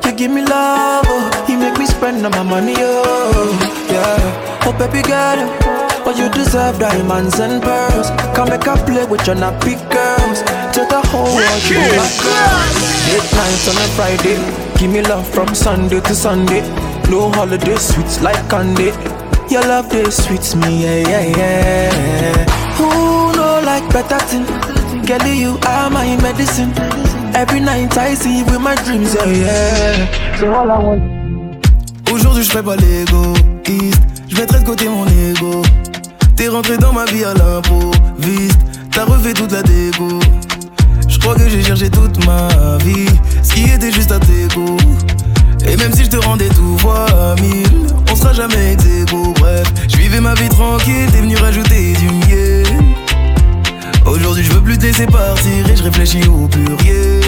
[0.06, 4.46] You give me love, oh, you make me spend all my money, oh, yeah.
[4.66, 5.40] Oh, baby girl,
[6.06, 8.10] oh, you deserve diamonds and pearls.
[8.36, 10.42] Come make a play with your nappy girls.
[10.74, 12.60] Take the whole world to my girl.
[13.08, 14.38] Late nights on a Friday,
[14.78, 16.62] give me love from Sunday to Sunday.
[17.10, 18.92] No holiday sweets like candy.
[19.50, 22.46] Your love they sweets me, yeah, yeah, yeah.
[22.78, 24.46] Who know like better thing?
[25.06, 26.72] Girl, you are my medicine.
[27.34, 30.38] Every night I see you with my dreams, yeah, yeah.
[30.38, 31.18] So all I want.
[32.12, 35.62] Aujourd'hui je fais pas l'égoïste Je mettrai de côté mon ego
[36.36, 38.60] T'es rentré dans ma vie à l'improviste
[38.92, 40.20] T'as refait toute la dégo
[41.08, 42.48] Je crois que j'ai cherché toute ma
[42.78, 43.08] vie
[43.44, 44.78] Ce qui était juste à tes goûts
[45.68, 48.84] Et même si je te rendais tout fois mille On sera jamais ex
[49.40, 52.66] Bref, je vivais ma vie tranquille T'es venu rajouter du miel.
[54.06, 57.22] Aujourd'hui je veux plus te laisser partir Et je réfléchis au pluriel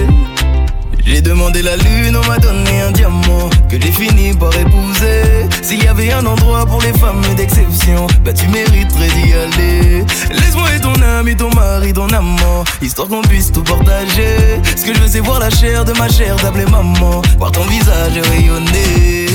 [1.09, 5.49] j'ai demandé la lune, on m'a donné un diamant que j'ai fini par épouser.
[5.63, 10.05] S'il y avait un endroit pour les femmes d'exception, bah tu mériterais d'y aller.
[10.31, 14.61] Laisse-moi être ton ami, ton mari, ton amant, histoire qu'on puisse tout partager.
[14.75, 17.63] Ce que je veux, c'est voir la chair de ma chair, t'appeler maman, voir ton
[17.63, 19.25] visage rayonner.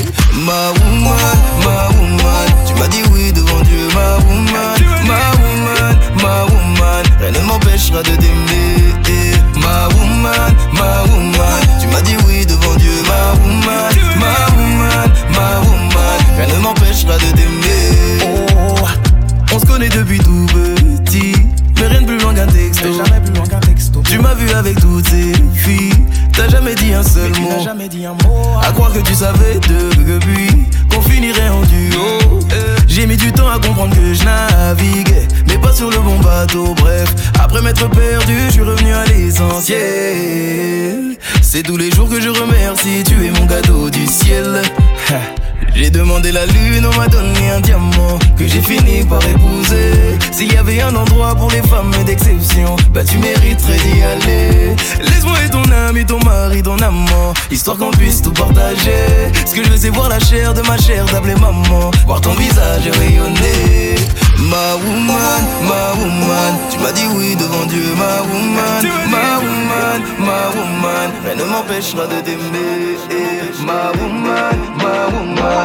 [0.45, 4.77] Ma woman, ma woman, tu m'as dit oui devant Dieu, ma woman,
[5.07, 8.75] ma woman, ma woman, rien ne m'empêchera de t'aimer.
[9.57, 11.14] Ma woman, ma woman,
[24.25, 25.93] m'as vu avec toutes ces filles,
[26.33, 27.63] t'as jamais dit un seul mot.
[27.63, 28.57] Jamais dit un mot.
[28.61, 32.39] À croire que tu savais depuis qu'on finirait en duo.
[32.87, 36.73] J'ai mis du temps à comprendre que je naviguais, mais pas sur le bon bateau.
[36.75, 39.77] Bref, après m'être perdu, je suis revenu à l'essentiel.
[41.41, 44.61] C'est tous les jours que je remercie, tu es mon cadeau du ciel.
[45.75, 50.17] J'ai demandé la lune, on m'a donné un diamant que j'ai fini par épouser.
[50.31, 54.75] S'il y avait un endroit pour les femmes d'exception, bah tu mériterais d'y aller.
[55.01, 59.31] Laisse-moi être ton ami, ton mari, ton amant, histoire qu'on puisse tout partager.
[59.45, 62.33] Ce que je veux, c'est voir la chair de ma chair, t'appeler maman, voir ton
[62.33, 63.95] visage rayonner.
[64.37, 70.49] Ma woman, ma woman, tu m'as dit oui devant Dieu, ma woman, ma woman, ma
[70.55, 72.95] woman, rien ne m'empêchera de t'aimer.
[73.65, 75.64] Ma woman, ma woman,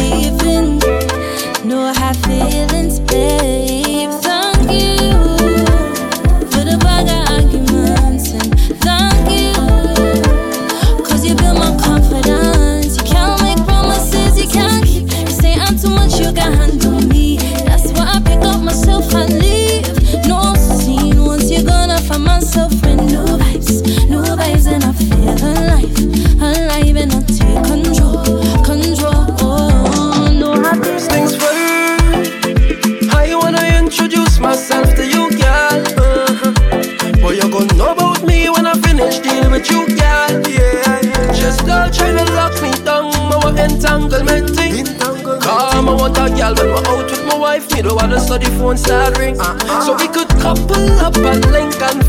[48.81, 49.39] start ring.
[49.39, 49.85] Uh-uh.
[49.85, 51.99] So we could couple up and link and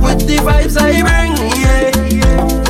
[0.00, 1.36] with the vibes I bring.
[1.60, 2.66] Yeah, yeah.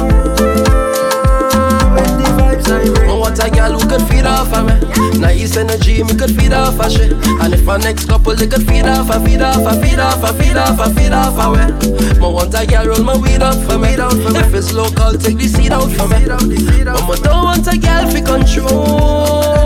[2.69, 5.21] I oh, want a girl who could feed off of me.
[5.21, 7.13] Nice energy, me could feed off of shit.
[7.13, 10.25] And if our next couple, they could feed off, I feed off, I feed off,
[10.25, 12.21] I feed off, I feed off of it.
[12.21, 13.95] I want a girl roll my weed up for me.
[13.95, 16.27] If it's local, take the seed out for me.
[16.27, 19.66] I don't want a girl for control.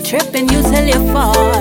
[0.00, 0.32] Flaws.
[0.32, 1.60] They trip you till you fall.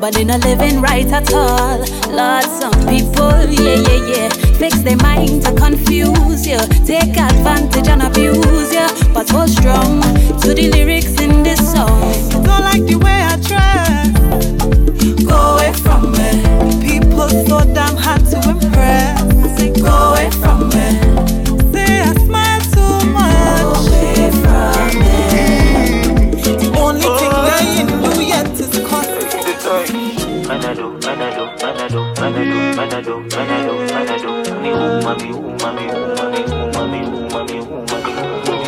[0.00, 1.78] But they not living right at all.
[2.10, 4.28] Lord, some people, yeah, yeah, yeah,
[4.58, 8.86] fix their mind to confuse you, take advantage and abuse you.
[9.14, 10.02] But hold strong
[10.40, 12.12] to the lyrics in this song.
[12.44, 14.10] Don't like the way I dress.
[15.24, 16.86] Go away from me.
[16.86, 19.22] People so damn hard to impress.
[19.22, 21.23] I say, go away from me.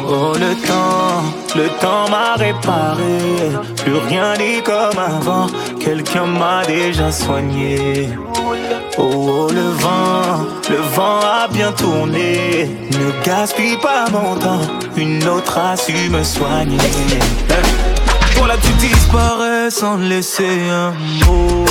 [0.09, 1.23] Oh le temps,
[1.57, 3.51] le temps m'a réparé.
[3.77, 5.47] Plus rien n'est comme avant.
[5.81, 8.11] Quelqu'un m'a déjà soigné.
[8.99, 12.71] Oh, oh, le vent, le vent a bien tourné.
[12.93, 14.61] Ne gaspille pas mon temps.
[14.97, 16.79] Une autre a su me soigner.
[18.37, 20.93] Toi là tu disparais sans laisser un
[21.27, 21.65] mot.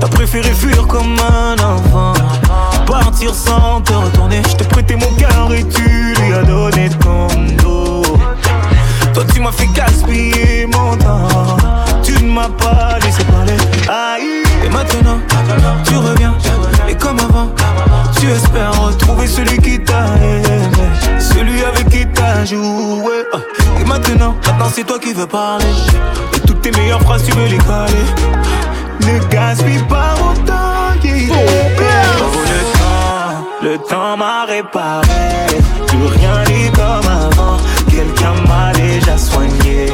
[0.00, 2.14] T'as préféré fuir comme un enfant
[2.88, 4.40] Partir sans te retourner.
[4.48, 7.26] Je t'ai prêté mon cœur et tu lui as donné ton
[7.62, 8.02] dos.
[9.12, 11.56] Toi tu m'as fait gaspiller mon temps.
[12.02, 13.56] Tu ne m'as pas laissé parler.
[13.88, 14.42] Aïe.
[14.64, 15.18] Et maintenant
[15.84, 16.34] tu reviens.
[16.88, 17.52] Et comme avant
[18.18, 20.88] Tu espères retrouver celui qui t'a aimé.
[21.18, 23.24] Celui avec qui t'as joué.
[23.80, 25.66] Et maintenant, maintenant c'est toi qui veux parler.
[26.34, 28.06] Et toutes tes meilleures phrases tu veux les caler.
[29.02, 30.78] Ne gaspille pas mon temps,
[33.62, 35.06] le temps m'a réparé.
[35.86, 37.56] Plus rien n'est comme avant.
[37.90, 39.86] Quelqu'un m'a déjà soigné.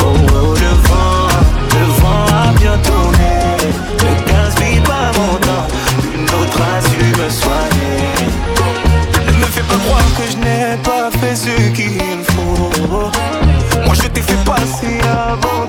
[0.00, 1.28] Oh, oh, le vent,
[1.76, 3.34] le vent a bien tourné.
[4.02, 5.66] Ne gaspille pas mon temps.
[6.14, 8.14] Une autre a su me soigner.
[9.26, 12.00] Ne me fais pas croire que je n'ai pas fait ce qu'il
[12.32, 13.10] faut.
[13.84, 15.66] Moi je t'ai fait passer avant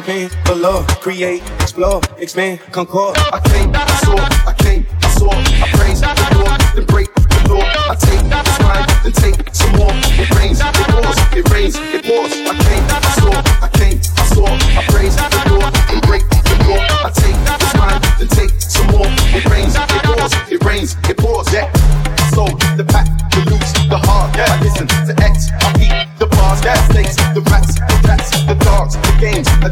[0.00, 0.84] my pain below.
[1.00, 3.16] Create, explore, expand, concord.
[3.18, 4.29] I claim I saw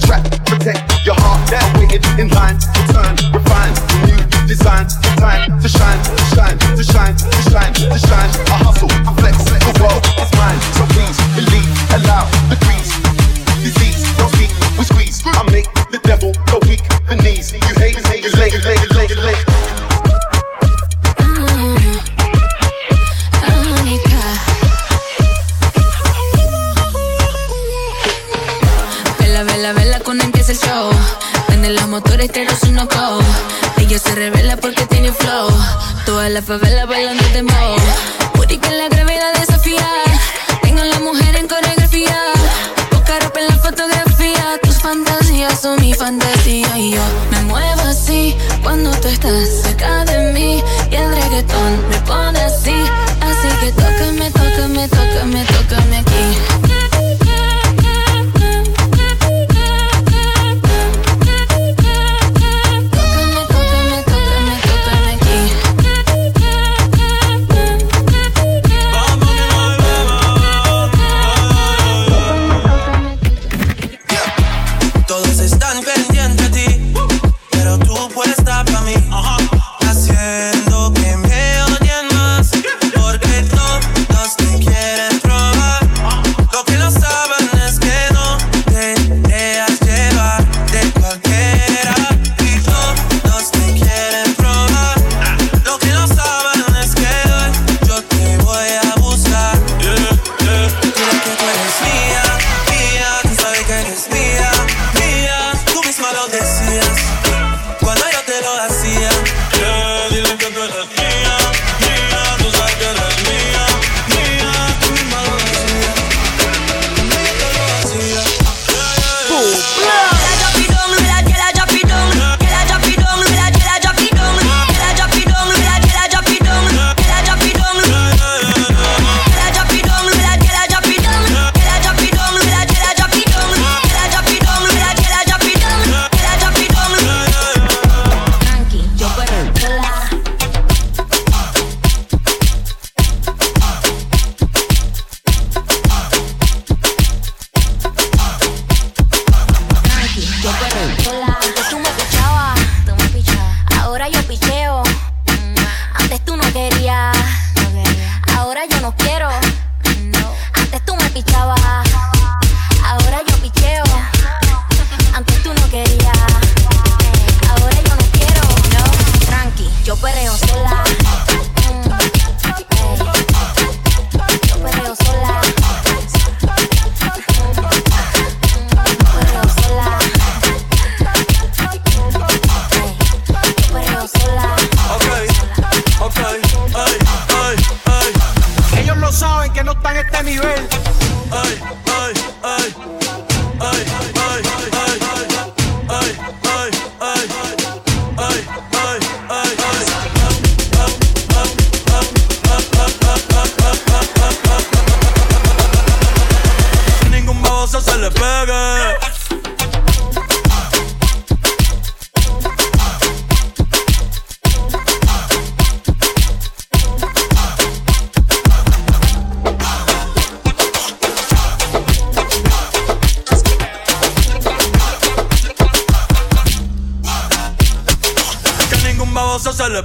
[0.08, 1.50] Rap, protect your heart.
[1.50, 1.60] Yeah.
[1.60, 3.74] I waited in line to turn, refine,
[4.08, 4.88] new design,
[5.20, 7.74] time to shine, to shine, to shine, to shine, to shine.
[7.74, 8.30] To shine.
[8.48, 8.67] Uh-huh.
[36.30, 37.94] la favela bailando de moda.
[38.34, 39.88] Booty que la gravedad desafía.
[40.62, 42.18] Tengo la mujer en coreografía.
[42.90, 44.58] Poca ropa en la fotografía.
[44.62, 47.02] Tus fantasías son mi fantasía y yo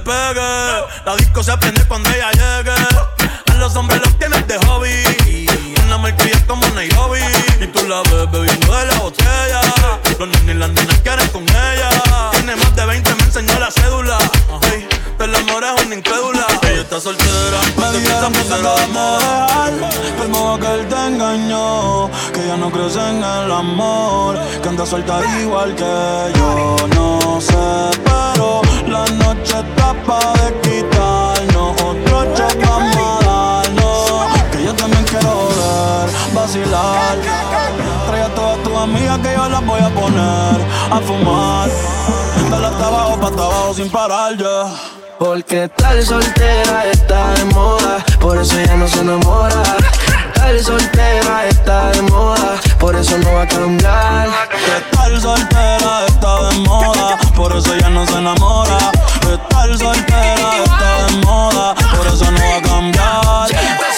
[0.02, 2.72] La disco se prende cuando ella llegue.
[3.52, 5.46] A los hombres los tienes de hobby.
[5.86, 7.20] Una marquilla como Nairobi.
[7.60, 9.60] Y tú la ves bebiendo de la botella.
[10.18, 11.90] Los niños y las nenas quieren con ella.
[12.32, 14.18] Tiene más de 20, me enseñó la cédula.
[14.62, 16.46] Hey, del amor es una incrédula.
[16.62, 19.24] Ella está soltera, me dijeron que se la vamos
[20.58, 25.74] que él te engañó, que ya no crees en el amor, que anda suelta igual
[25.74, 27.93] que yo, no sé
[32.74, 37.16] a darnos Que yo también quiero ver vacilar
[38.06, 41.68] Trae a todas tus amigas que yo las voy a poner a fumar
[42.50, 44.66] Dale hasta abajo, pa' hasta abajo sin parar ya
[45.18, 49.62] Porque tal soltera está de moda, por eso ya no se enamora.
[50.34, 54.28] Tal soltera está de moda, por eso no va a cambiar.
[54.50, 58.76] Que tal soltera está de moda, por eso ya no se enamora.
[59.48, 63.93] Tal soltera está de moda, por eso no va a cambiar.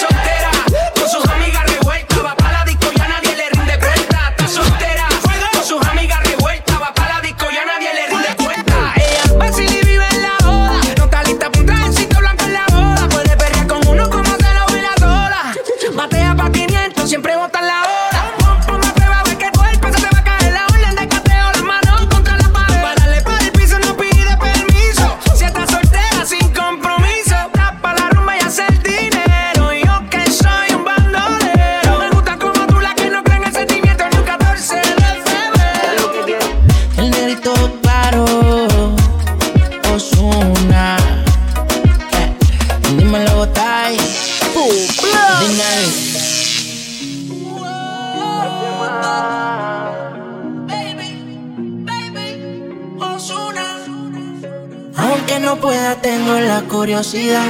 [56.87, 57.43] Curiosidad.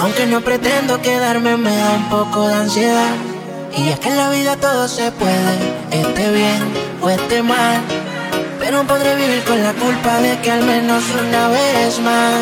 [0.00, 3.14] Aunque no pretendo quedarme, me da un poco de ansiedad.
[3.76, 5.54] Y es que en la vida todo se puede,
[5.90, 6.62] esté bien
[7.02, 7.80] o esté mal.
[8.60, 12.38] Pero podré vivir con la culpa de que al menos una vez más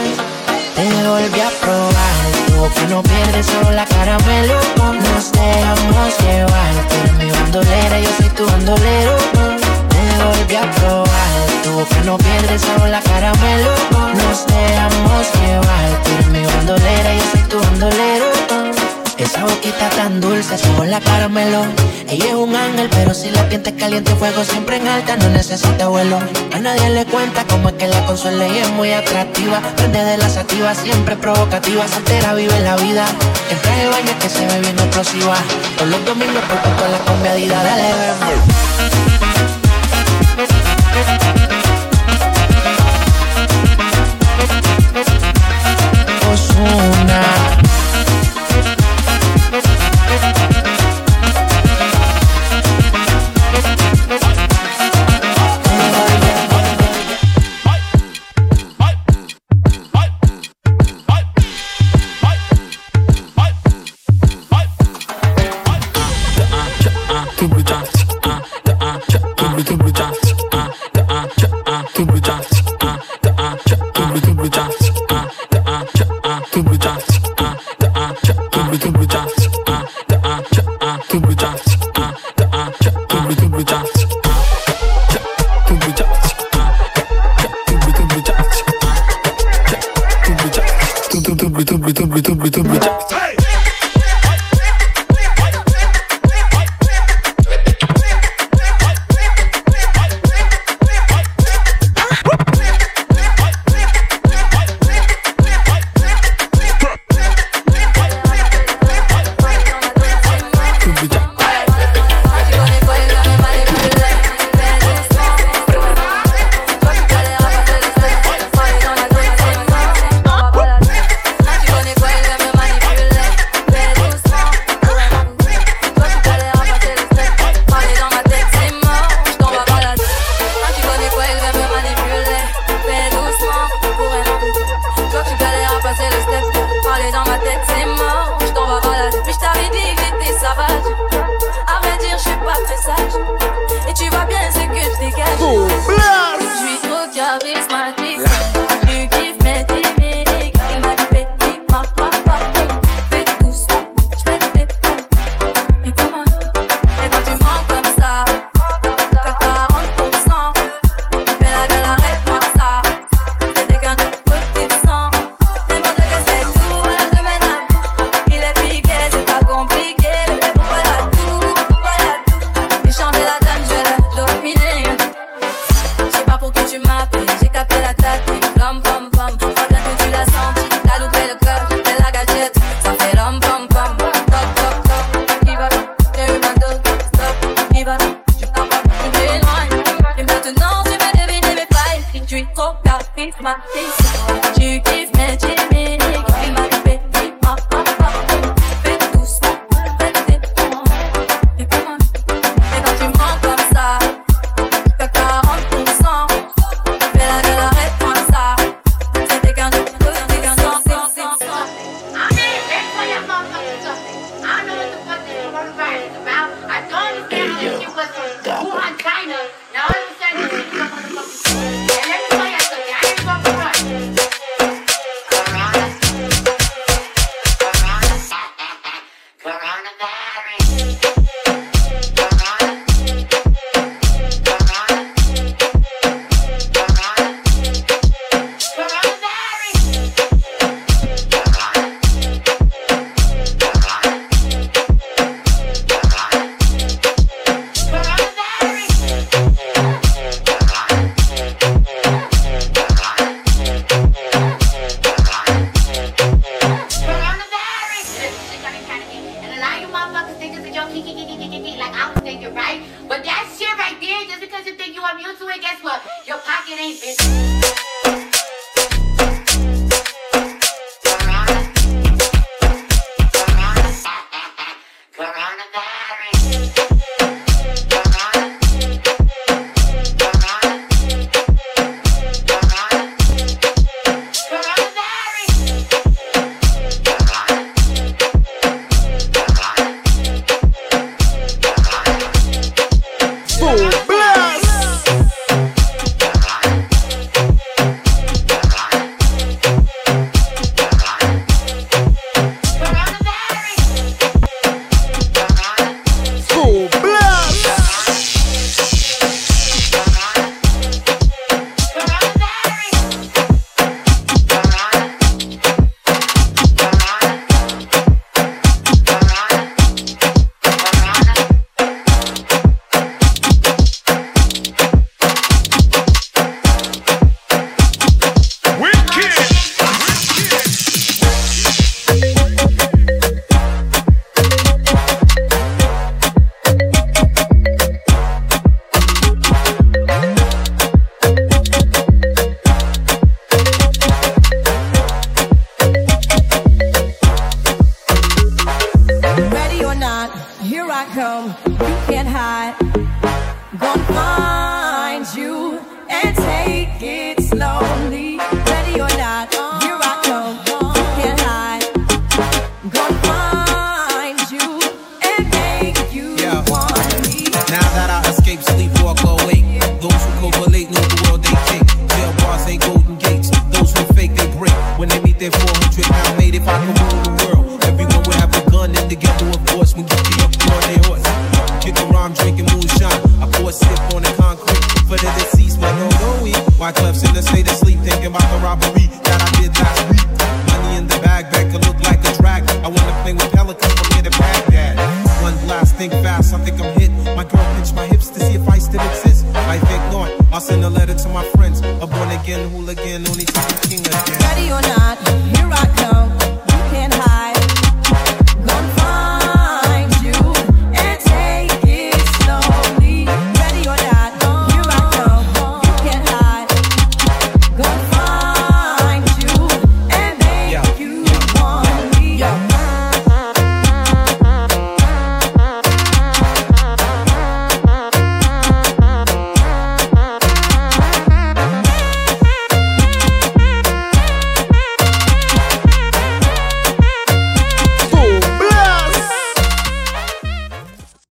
[0.76, 2.16] te volví a probar.
[2.46, 4.60] Tu boca no pierde, solo la caramelo.
[4.76, 6.72] Nos dejamos llevar.
[6.90, 9.16] Tú mi bandolera, yo soy tu bandolero.
[9.88, 11.47] Te volví a probar.
[11.68, 13.70] Tu boca no pierde, solo la caramelo.
[14.14, 16.02] Nos dejamos llevar.
[16.02, 18.24] Tú mi bandolera, yo soy tu bandolero.
[19.18, 21.66] Esa boquita tan dulce, sabor la caramelo.
[22.08, 25.88] Ella es un ángel, pero si la piel caliente, fuego siempre en alta, no necesita
[25.88, 26.18] vuelo.
[26.54, 29.60] A nadie le cuenta cómo es que la consuela y es muy atractiva.
[29.76, 31.86] Prende de la sativa, siempre provocativa.
[31.86, 33.04] Soltera vive la vida.
[33.50, 35.36] En traje de baño que se ve bien explosiva.
[35.76, 38.27] Todos los domingos por toda la conviadida, dale, ven.